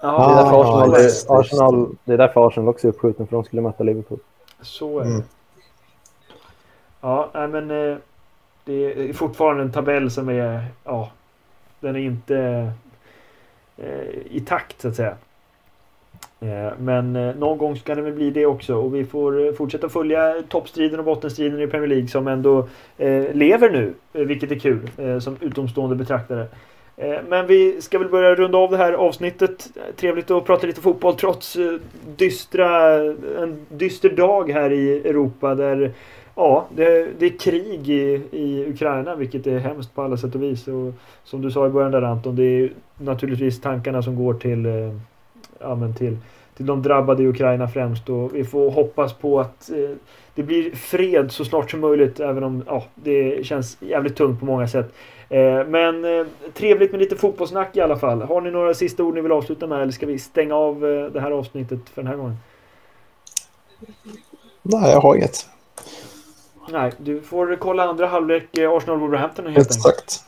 [0.00, 1.34] Det är därför ja, Arsenal, just det, just det.
[1.34, 4.18] Arsenal, det är därför Arsenal också är uppskjuten, för de skulle möta Liverpool.
[4.62, 5.10] Så är det.
[5.10, 5.22] Mm.
[7.00, 7.96] Ja, men eh,
[8.64, 11.10] det är fortfarande en tabell som är, ja,
[11.80, 12.70] den är inte
[13.76, 15.14] eh, i takt så att säga.
[16.40, 20.34] Eh, men någon gång ska det väl bli det också och vi får fortsätta följa
[20.48, 22.68] toppstriden och bottenstriden i Premier League som ändå
[23.32, 26.46] lever nu, vilket är kul som utomstående betraktare.
[26.96, 29.68] Eh, men vi ska väl börja runda av det här avsnittet.
[29.96, 31.78] Trevligt att prata lite fotboll trots eh,
[32.16, 32.94] dystra,
[33.42, 35.92] en dyster dag här i Europa där
[36.34, 40.42] Ja, det, det är krig i, i Ukraina vilket är hemskt på alla sätt och
[40.42, 40.68] vis.
[40.68, 44.66] Och som du sa i början där Anton, det är naturligtvis tankarna som går till,
[44.66, 44.96] eh,
[45.60, 46.18] ja, men till,
[46.56, 48.08] till de drabbade i Ukraina främst.
[48.08, 49.96] Och vi får hoppas på att eh,
[50.34, 54.46] det blir fred så snart som möjligt även om ja, det känns jävligt tungt på
[54.46, 54.92] många sätt.
[55.28, 58.22] Eh, men eh, trevligt med lite fotbollssnack i alla fall.
[58.22, 61.04] Har ni några sista ord ni vill avsluta med eller ska vi stänga av eh,
[61.12, 62.36] det här avsnittet för den här gången?
[64.62, 65.46] Nej, jag har inget.
[66.70, 69.66] Nej, du får kolla andra halvlek Arsenal-Wolverhampton helt enkelt.
[69.76, 70.24] Exakt.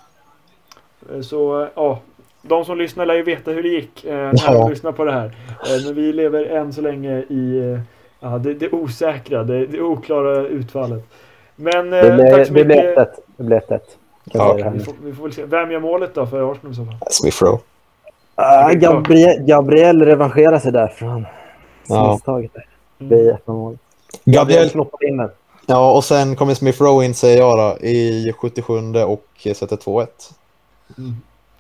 [1.23, 2.01] Så ja,
[2.43, 4.53] de som lyssnar lär ju veta hur det gick när Ja.
[4.53, 5.37] de lyssnar på det här.
[5.85, 7.79] Men vi lever än så länge i
[8.25, 11.05] ja, det, det osäkra, det, det oklara utfallet.
[11.57, 12.97] Men eh, Det tack så mycket.
[12.97, 13.07] 1-1.
[13.37, 13.67] Det blev 1-1.
[13.69, 13.79] Kan
[14.33, 14.85] jag Ja, Vi nu.
[14.85, 15.45] får, vi får väl se.
[15.45, 16.97] Vem gör målet då för Arsenal i så fall?
[17.11, 17.59] Smith Rowe.
[18.37, 18.73] Klart.
[18.73, 21.27] Gabriel, Gabriel revanscherar sig där från
[21.89, 22.13] Ja.
[22.13, 22.51] misstaget.
[22.57, 23.09] Mm.
[23.09, 23.79] Det är ett mål.
[24.25, 25.31] Gabriel, knoppade in den.
[25.67, 28.73] ja, och sen kommer Smith Rowe in, säger jag då, i 77
[29.07, 30.07] och sätter 2-1.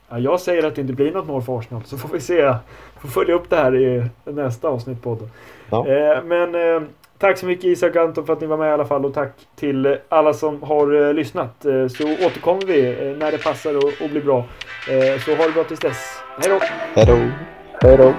[0.09, 2.55] Ja, jag säger att det inte blir något mål för Arsenal, så får vi se.
[3.01, 5.31] Får följa upp det här i nästa avsnitt på podden.
[5.75, 6.17] Ja.
[6.17, 6.83] Eh, men eh,
[7.19, 9.15] tack så mycket Isak och Anton för att ni var med i alla fall och
[9.15, 11.55] tack till alla som har eh, lyssnat.
[11.63, 14.39] Så återkommer vi eh, när det passar och, och blir bra.
[14.91, 16.23] Eh, så ha det bra tills dess.
[16.39, 16.67] Hej då!
[16.95, 17.17] Hej då.
[17.89, 18.15] Hej då.